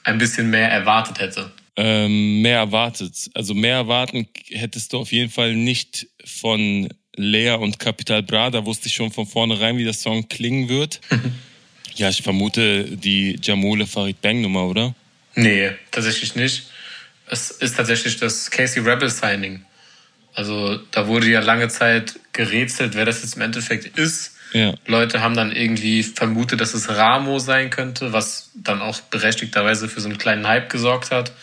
ein 0.04 0.18
bisschen 0.18 0.50
mehr 0.50 0.72
erwartet 0.72 1.20
hätte 1.20 1.52
ähm, 1.78 2.42
mehr 2.42 2.58
erwartet. 2.58 3.30
Also 3.36 3.54
mehr 3.54 3.76
erwarten 3.76 4.28
hättest 4.50 4.92
du 4.92 4.98
auf 4.98 5.12
jeden 5.12 5.30
Fall 5.30 5.56
nicht 5.56 6.08
von 6.26 6.90
Lea 7.16 7.52
und 7.52 7.80
Capital 7.80 8.24
Bra. 8.24 8.50
Da 8.50 8.66
wusste 8.66 8.88
ich 8.88 8.96
schon 8.96 9.12
von 9.12 9.28
vornherein, 9.28 9.78
wie 9.78 9.84
der 9.84 9.94
Song 9.94 10.28
klingen 10.28 10.68
wird. 10.68 11.00
ja, 11.98 12.10
ich 12.10 12.22
vermute 12.22 12.86
die 12.86 13.40
Jamule 13.42 13.88
Farid 13.88 14.22
Bang 14.22 14.42
Nummer, 14.42 14.68
oder? 14.68 14.96
Nee, 15.36 15.72
tatsächlich 15.92 16.36
nicht. 16.36 16.68
Es 17.30 17.52
ist 17.52 17.76
tatsächlich 17.76 18.18
das 18.18 18.50
Casey 18.50 18.82
Rebel 18.82 19.10
Signing. 19.10 19.66
Also 20.34 20.78
da 20.92 21.08
wurde 21.08 21.28
ja 21.28 21.40
lange 21.40 21.68
Zeit 21.68 22.20
gerätselt, 22.32 22.96
wer 22.96 23.06
das 23.06 23.24
jetzt 23.24 23.36
im 23.36 23.42
Endeffekt 23.42 23.98
ist. 23.98 24.36
Ja. 24.54 24.76
Leute 24.86 25.22
haben 25.22 25.36
dann 25.36 25.52
irgendwie 25.52 26.04
vermutet, 26.04 26.62
dass 26.62 26.74
es 26.74 26.90
Ramo 26.90 27.40
sein 27.40 27.70
könnte, 27.70 28.14
was 28.14 28.52
dann 28.54 28.82
auch 28.82 29.02
berechtigterweise 29.02 29.90
für 29.90 30.00
so 30.00 30.08
einen 30.08 30.18
kleinen 30.18 30.48
Hype 30.48 30.70
gesorgt 30.70 31.12
hat. 31.12 31.34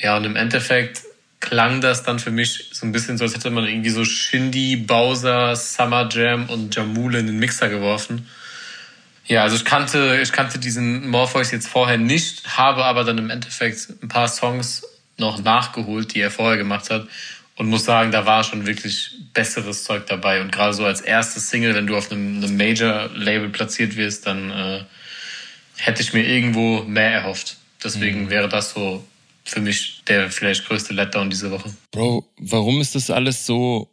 Ja, 0.00 0.16
und 0.16 0.24
im 0.24 0.34
Endeffekt 0.34 1.02
klang 1.40 1.80
das 1.80 2.02
dann 2.02 2.18
für 2.18 2.30
mich 2.30 2.70
so 2.72 2.86
ein 2.86 2.92
bisschen 2.92 3.18
so, 3.18 3.24
als 3.24 3.34
hätte 3.34 3.50
man 3.50 3.66
irgendwie 3.66 3.90
so 3.90 4.04
Shindy, 4.04 4.76
Bowser, 4.76 5.54
Summer 5.54 6.08
Jam 6.10 6.48
und 6.48 6.74
Jamule 6.74 7.18
in 7.18 7.26
den 7.26 7.38
Mixer 7.38 7.68
geworfen. 7.68 8.26
Ja, 9.26 9.42
also 9.42 9.56
ich 9.56 9.64
kannte, 9.64 10.20
ich 10.22 10.32
kannte 10.32 10.58
diesen 10.58 11.08
Morpheus 11.08 11.50
jetzt 11.50 11.68
vorher 11.68 11.98
nicht, 11.98 12.56
habe 12.56 12.84
aber 12.84 13.04
dann 13.04 13.18
im 13.18 13.30
Endeffekt 13.30 13.88
ein 14.02 14.08
paar 14.08 14.28
Songs 14.28 14.82
noch 15.16 15.42
nachgeholt, 15.42 16.14
die 16.14 16.20
er 16.20 16.30
vorher 16.30 16.58
gemacht 16.58 16.90
hat 16.90 17.06
und 17.56 17.68
muss 17.68 17.84
sagen, 17.84 18.10
da 18.10 18.26
war 18.26 18.44
schon 18.44 18.66
wirklich 18.66 19.12
besseres 19.32 19.84
Zeug 19.84 20.06
dabei. 20.06 20.40
Und 20.40 20.52
gerade 20.52 20.74
so 20.74 20.84
als 20.84 21.00
erstes 21.00 21.48
Single, 21.50 21.74
wenn 21.74 21.86
du 21.86 21.96
auf 21.96 22.10
einem, 22.10 22.42
einem 22.42 22.56
Major-Label 22.56 23.48
platziert 23.50 23.96
wirst, 23.96 24.26
dann 24.26 24.50
äh, 24.50 24.84
hätte 25.76 26.02
ich 26.02 26.12
mir 26.12 26.26
irgendwo 26.26 26.82
mehr 26.82 27.12
erhofft. 27.12 27.56
Deswegen 27.82 28.24
mhm. 28.24 28.30
wäre 28.30 28.48
das 28.48 28.70
so 28.70 29.04
für 29.44 29.60
mich 29.60 30.02
der 30.06 30.30
vielleicht 30.30 30.66
größte 30.66 30.94
Letdown 30.94 31.30
diese 31.30 31.50
Woche. 31.50 31.72
Bro, 31.92 32.26
warum 32.38 32.80
ist 32.80 32.94
das 32.94 33.10
alles 33.10 33.46
so? 33.46 33.88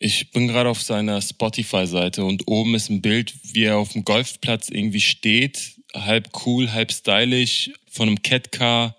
Ich 0.00 0.30
bin 0.30 0.46
gerade 0.46 0.70
auf 0.70 0.80
seiner 0.80 1.20
Spotify-Seite 1.20 2.24
und 2.24 2.46
oben 2.46 2.76
ist 2.76 2.88
ein 2.88 3.02
Bild, 3.02 3.34
wie 3.52 3.64
er 3.64 3.78
auf 3.78 3.92
dem 3.92 4.04
Golfplatz 4.04 4.68
irgendwie 4.68 5.00
steht, 5.00 5.72
halb 5.92 6.30
cool, 6.46 6.72
halb 6.72 6.92
stylisch, 6.92 7.72
von 7.90 8.08
einem 8.08 8.22
Catcar. 8.22 8.96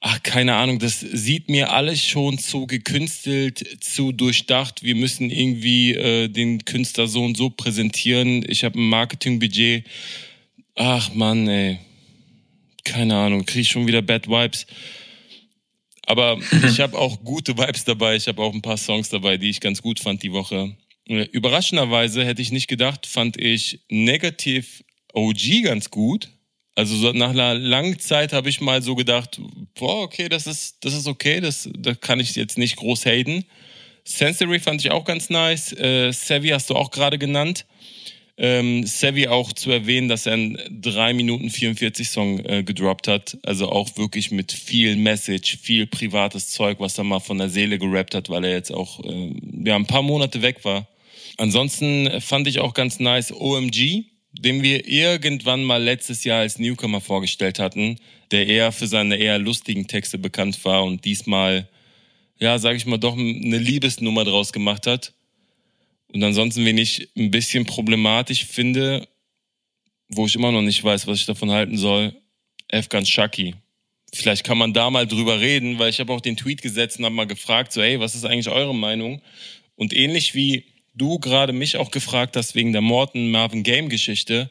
Ach, 0.00 0.22
keine 0.22 0.54
Ahnung, 0.56 0.80
das 0.80 1.00
sieht 1.00 1.48
mir 1.48 1.72
alles 1.72 2.04
schon 2.04 2.38
zu 2.38 2.66
gekünstelt, 2.66 3.82
zu 3.82 4.12
durchdacht. 4.12 4.82
Wir 4.82 4.94
müssen 4.96 5.30
irgendwie 5.30 5.94
äh, 5.94 6.28
den 6.28 6.62
Künstler 6.66 7.08
so 7.08 7.24
und 7.24 7.36
so 7.36 7.48
präsentieren. 7.48 8.44
Ich 8.46 8.64
habe 8.64 8.78
ein 8.78 8.88
Marketingbudget. 8.88 9.84
Ach 10.74 11.12
Mann, 11.14 11.48
ey. 11.48 11.78
Keine 12.84 13.16
Ahnung, 13.16 13.46
kriege 13.46 13.62
ich 13.62 13.68
schon 13.70 13.86
wieder 13.86 14.02
Bad 14.02 14.28
Vibes. 14.28 14.66
Aber 16.08 16.38
ich 16.66 16.80
habe 16.80 16.98
auch 16.98 17.22
gute 17.22 17.56
Vibes 17.56 17.84
dabei. 17.84 18.16
Ich 18.16 18.26
habe 18.26 18.42
auch 18.42 18.54
ein 18.54 18.62
paar 18.62 18.78
Songs 18.78 19.10
dabei, 19.10 19.36
die 19.36 19.50
ich 19.50 19.60
ganz 19.60 19.82
gut 19.82 20.00
fand 20.00 20.22
die 20.22 20.32
Woche. 20.32 20.74
Äh, 21.06 21.24
überraschenderweise 21.32 22.24
hätte 22.24 22.42
ich 22.42 22.50
nicht 22.50 22.66
gedacht, 22.66 23.06
fand 23.06 23.38
ich 23.38 23.80
Negativ 23.90 24.82
OG 25.12 25.62
ganz 25.64 25.90
gut. 25.90 26.30
Also 26.74 26.96
so 26.96 27.12
nach 27.12 27.30
einer 27.30 27.54
langen 27.54 27.98
Zeit 27.98 28.32
habe 28.32 28.48
ich 28.48 28.60
mal 28.60 28.82
so 28.82 28.94
gedacht, 28.94 29.40
boah, 29.74 30.02
okay, 30.02 30.28
das 30.28 30.46
ist, 30.46 30.84
das 30.84 30.94
ist 30.94 31.06
okay, 31.06 31.40
das, 31.40 31.68
das 31.76 32.00
kann 32.00 32.20
ich 32.20 32.34
jetzt 32.36 32.56
nicht 32.56 32.76
groß 32.76 33.04
haten. 33.04 33.44
Sensory 34.04 34.60
fand 34.60 34.80
ich 34.80 34.90
auch 34.90 35.04
ganz 35.04 35.28
nice. 35.28 35.72
Äh, 35.72 36.12
Savvy 36.12 36.48
hast 36.48 36.70
du 36.70 36.74
auch 36.74 36.90
gerade 36.90 37.18
genannt 37.18 37.66
ähm, 38.40 38.86
Savvy 38.86 39.26
auch 39.26 39.52
zu 39.52 39.72
erwähnen, 39.72 40.08
dass 40.08 40.26
er 40.26 40.34
einen 40.34 40.58
3 40.70 41.12
Minuten 41.12 41.50
44 41.50 42.08
Song 42.08 42.38
äh, 42.44 42.62
gedroppt 42.62 43.08
hat. 43.08 43.36
Also 43.42 43.68
auch 43.68 43.96
wirklich 43.96 44.30
mit 44.30 44.52
viel 44.52 44.94
Message, 44.94 45.58
viel 45.60 45.88
privates 45.88 46.50
Zeug, 46.50 46.78
was 46.78 46.96
er 46.96 47.04
mal 47.04 47.18
von 47.18 47.38
der 47.38 47.50
Seele 47.50 47.78
gerappt 47.78 48.14
hat, 48.14 48.30
weil 48.30 48.44
er 48.44 48.52
jetzt 48.52 48.72
auch 48.72 49.04
äh, 49.04 49.34
ja, 49.64 49.74
ein 49.74 49.86
paar 49.86 50.02
Monate 50.02 50.40
weg 50.40 50.64
war. 50.64 50.86
Ansonsten 51.36 52.20
fand 52.20 52.46
ich 52.46 52.60
auch 52.60 52.74
ganz 52.74 53.00
nice 53.00 53.32
OMG, 53.32 54.04
den 54.32 54.62
wir 54.62 54.88
irgendwann 54.88 55.64
mal 55.64 55.82
letztes 55.82 56.22
Jahr 56.22 56.40
als 56.40 56.60
Newcomer 56.60 57.00
vorgestellt 57.00 57.58
hatten, 57.58 57.96
der 58.30 58.46
eher 58.46 58.70
für 58.70 58.86
seine 58.86 59.16
eher 59.16 59.38
lustigen 59.38 59.88
Texte 59.88 60.16
bekannt 60.16 60.64
war 60.64 60.84
und 60.84 61.04
diesmal, 61.04 61.68
ja, 62.38 62.58
sag 62.58 62.76
ich 62.76 62.86
mal, 62.86 62.98
doch 62.98 63.14
eine 63.16 63.58
Liebesnummer 63.58 64.24
draus 64.24 64.52
gemacht 64.52 64.86
hat. 64.86 65.12
Und 66.12 66.22
ansonsten, 66.22 66.64
wen 66.64 66.78
ich 66.78 67.10
ein 67.16 67.30
bisschen 67.30 67.66
problematisch 67.66 68.44
finde, 68.44 69.08
wo 70.08 70.26
ich 70.26 70.34
immer 70.34 70.52
noch 70.52 70.62
nicht 70.62 70.82
weiß, 70.82 71.06
was 71.06 71.20
ich 71.20 71.26
davon 71.26 71.50
halten 71.50 71.76
soll, 71.76 72.14
Efkan 72.68 73.04
Shaki. 73.04 73.54
Vielleicht 74.14 74.44
kann 74.44 74.56
man 74.56 74.72
da 74.72 74.88
mal 74.90 75.06
drüber 75.06 75.40
reden, 75.40 75.78
weil 75.78 75.90
ich 75.90 76.00
habe 76.00 76.12
auch 76.12 76.20
den 76.20 76.36
Tweet 76.36 76.62
gesetzt 76.62 76.98
und 76.98 77.04
habe 77.04 77.14
mal 77.14 77.26
gefragt, 77.26 77.72
so, 77.72 77.82
hey, 77.82 78.00
was 78.00 78.14
ist 78.14 78.24
eigentlich 78.24 78.48
eure 78.48 78.74
Meinung? 78.74 79.20
Und 79.76 79.92
ähnlich 79.92 80.34
wie 80.34 80.64
du 80.94 81.18
gerade 81.18 81.52
mich 81.52 81.76
auch 81.76 81.90
gefragt 81.90 82.36
hast 82.36 82.54
wegen 82.54 82.72
der 82.72 82.80
Morton 82.80 83.30
Marvin 83.30 83.62
Game 83.62 83.88
Geschichte, 83.90 84.50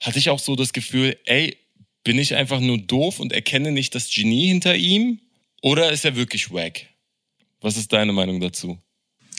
hatte 0.00 0.18
ich 0.18 0.28
auch 0.28 0.40
so 0.40 0.56
das 0.56 0.72
Gefühl, 0.72 1.16
ey, 1.24 1.56
bin 2.04 2.18
ich 2.18 2.34
einfach 2.34 2.60
nur 2.60 2.78
doof 2.78 3.20
und 3.20 3.32
erkenne 3.32 3.72
nicht 3.72 3.94
das 3.94 4.10
Genie 4.12 4.48
hinter 4.48 4.76
ihm? 4.76 5.20
Oder 5.62 5.90
ist 5.90 6.04
er 6.04 6.16
wirklich 6.16 6.52
wack? 6.52 6.86
Was 7.60 7.76
ist 7.76 7.92
deine 7.92 8.12
Meinung 8.12 8.40
dazu? 8.40 8.78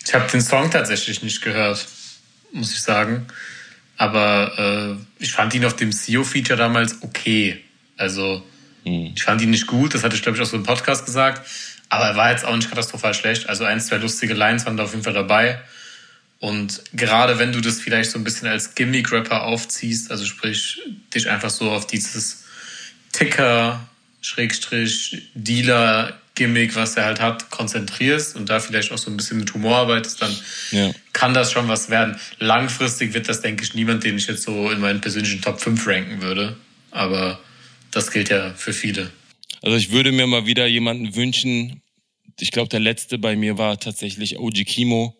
Ich 0.07 0.13
habe 0.13 0.31
den 0.31 0.39
Song 0.39 0.71
tatsächlich 0.71 1.21
nicht 1.21 1.41
gehört, 1.41 1.85
muss 2.53 2.71
ich 2.71 2.81
sagen. 2.81 3.27
Aber 3.97 4.97
äh, 5.19 5.23
ich 5.23 5.33
fand 5.33 5.53
ihn 5.53 5.65
auf 5.65 5.75
dem 5.75 5.91
SEO-Feature 5.91 6.57
damals 6.57 7.01
okay. 7.01 7.61
Also 7.97 8.41
hm. 8.85 9.11
ich 9.15 9.21
fand 9.21 9.41
ihn 9.41 9.49
nicht 9.49 9.67
gut, 9.67 9.93
das 9.93 10.03
hatte 10.05 10.15
ich 10.15 10.21
glaube 10.21 10.37
ich 10.37 10.41
auch 10.41 10.47
so 10.47 10.55
im 10.55 10.63
Podcast 10.63 11.05
gesagt. 11.05 11.45
Aber 11.89 12.05
er 12.05 12.15
war 12.15 12.31
jetzt 12.31 12.45
auch 12.45 12.55
nicht 12.55 12.69
katastrophal 12.69 13.13
schlecht. 13.13 13.49
Also 13.49 13.65
ein, 13.65 13.81
zwei 13.81 13.97
lustige 13.97 14.33
Lines 14.33 14.65
waren 14.65 14.77
da 14.77 14.83
auf 14.83 14.91
jeden 14.91 15.03
Fall 15.03 15.13
dabei. 15.13 15.59
Und 16.39 16.83
gerade 16.93 17.37
wenn 17.37 17.51
du 17.51 17.59
das 17.59 17.81
vielleicht 17.81 18.11
so 18.11 18.17
ein 18.17 18.23
bisschen 18.23 18.47
als 18.47 18.75
Gimmick-Rapper 18.75 19.43
aufziehst, 19.43 20.09
also 20.09 20.23
sprich, 20.23 20.79
dich 21.13 21.29
einfach 21.29 21.49
so 21.49 21.71
auf 21.71 21.85
dieses 21.85 22.45
Ticker, 23.11 23.85
Schrägstrich, 24.21 25.31
Dealer, 25.33 26.17
Gimmick, 26.37 26.75
was 26.75 26.95
er 26.95 27.05
halt 27.05 27.19
hat, 27.19 27.49
konzentrierst 27.49 28.35
und 28.35 28.49
da 28.49 28.59
vielleicht 28.59 28.91
auch 28.91 28.97
so 28.97 29.09
ein 29.09 29.17
bisschen 29.17 29.39
mit 29.39 29.53
Humor 29.53 29.75
arbeitest, 29.75 30.21
dann 30.21 30.35
ja. 30.71 30.91
kann 31.11 31.33
das 31.33 31.51
schon 31.51 31.67
was 31.67 31.89
werden. 31.89 32.17
Langfristig 32.39 33.13
wird 33.13 33.27
das, 33.27 33.41
denke 33.41 33.63
ich, 33.63 33.73
niemand, 33.73 34.03
den 34.03 34.17
ich 34.17 34.27
jetzt 34.27 34.43
so 34.43 34.69
in 34.69 34.79
meinen 34.79 35.01
persönlichen 35.01 35.41
Top 35.41 35.59
5 35.59 35.85
ranken 35.87 36.21
würde. 36.21 36.55
Aber 36.91 37.39
das 37.91 38.11
gilt 38.11 38.29
ja 38.29 38.53
für 38.53 38.71
viele. 38.71 39.11
Also 39.61 39.75
ich 39.75 39.91
würde 39.91 40.11
mir 40.11 40.27
mal 40.27 40.45
wieder 40.45 40.67
jemanden 40.67 41.15
wünschen. 41.15 41.81
Ich 42.39 42.51
glaube, 42.51 42.69
der 42.69 42.79
letzte 42.79 43.17
bei 43.17 43.35
mir 43.35 43.57
war 43.57 43.79
tatsächlich 43.79 44.37
OG 44.37 44.65
Kimo, 44.65 45.17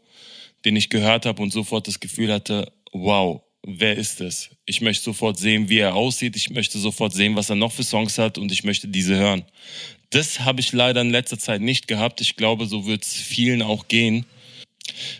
den 0.65 0.75
ich 0.75 0.89
gehört 0.89 1.25
habe 1.25 1.41
und 1.41 1.51
sofort 1.51 1.87
das 1.87 1.99
Gefühl 1.99 2.31
hatte, 2.31 2.71
wow, 2.93 3.41
wer 3.65 3.97
ist 3.97 4.21
es? 4.21 4.49
Ich 4.65 4.81
möchte 4.81 5.03
sofort 5.03 5.37
sehen, 5.37 5.69
wie 5.69 5.79
er 5.79 5.95
aussieht. 5.95 6.35
Ich 6.35 6.49
möchte 6.51 6.77
sofort 6.77 7.13
sehen, 7.13 7.35
was 7.35 7.49
er 7.49 7.55
noch 7.55 7.71
für 7.71 7.83
Songs 7.83 8.17
hat 8.17 8.37
und 8.37 8.51
ich 8.51 8.63
möchte 8.63 8.87
diese 8.87 9.17
hören. 9.17 9.43
Das 10.09 10.41
habe 10.41 10.61
ich 10.61 10.71
leider 10.71 11.01
in 11.01 11.09
letzter 11.09 11.37
Zeit 11.37 11.61
nicht 11.61 11.87
gehabt. 11.87 12.21
Ich 12.21 12.35
glaube, 12.35 12.65
so 12.65 12.85
wird 12.85 13.03
es 13.03 13.13
vielen 13.13 13.61
auch 13.61 13.87
gehen. 13.87 14.25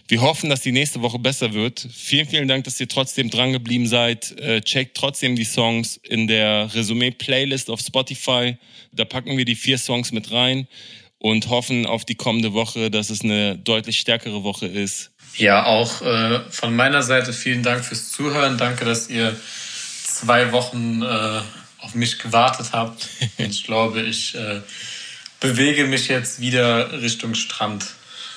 Wir 0.07 0.21
hoffen, 0.21 0.49
dass 0.49 0.61
die 0.61 0.71
nächste 0.71 1.01
Woche 1.01 1.19
besser 1.19 1.53
wird. 1.53 1.85
Vielen, 1.93 2.27
vielen 2.27 2.47
Dank, 2.47 2.63
dass 2.63 2.79
ihr 2.79 2.87
trotzdem 2.87 3.29
dran 3.29 3.51
geblieben 3.51 3.87
seid. 3.87 4.31
Äh, 4.39 4.61
checkt 4.61 4.95
trotzdem 4.95 5.35
die 5.35 5.43
Songs 5.43 5.99
in 6.03 6.27
der 6.27 6.73
Resümee-Playlist 6.73 7.69
auf 7.69 7.81
Spotify. 7.81 8.57
Da 8.91 9.05
packen 9.05 9.37
wir 9.37 9.45
die 9.45 9.55
vier 9.55 9.77
Songs 9.77 10.11
mit 10.11 10.31
rein 10.31 10.67
und 11.19 11.49
hoffen 11.49 11.85
auf 11.85 12.05
die 12.05 12.15
kommende 12.15 12.53
Woche, 12.53 12.89
dass 12.89 13.09
es 13.09 13.21
eine 13.21 13.57
deutlich 13.57 13.99
stärkere 13.99 14.43
Woche 14.43 14.67
ist. 14.67 15.11
Ja, 15.35 15.65
auch 15.65 16.01
äh, 16.01 16.39
von 16.49 16.75
meiner 16.75 17.01
Seite 17.01 17.33
vielen 17.33 17.63
Dank 17.63 17.83
fürs 17.83 18.11
Zuhören. 18.11 18.57
Danke, 18.57 18.85
dass 18.85 19.09
ihr 19.09 19.35
zwei 20.03 20.51
Wochen 20.51 21.01
äh, 21.03 21.41
auf 21.87 21.95
mich 21.95 22.19
gewartet 22.19 22.73
habt. 22.73 23.07
Und 23.37 23.49
ich 23.49 23.63
glaube, 23.63 24.01
ich 24.01 24.35
äh, 24.35 24.61
bewege 25.39 25.85
mich 25.85 26.09
jetzt 26.09 26.41
wieder 26.41 27.01
Richtung 27.01 27.33
Strand. 27.33 27.85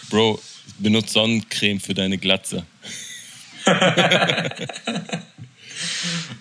Bro, 0.08 0.40
benutzt 0.78 1.10
Sonnencreme 1.10 1.80
für 1.80 1.94
deine 1.94 2.18
Glatze. 2.18 2.64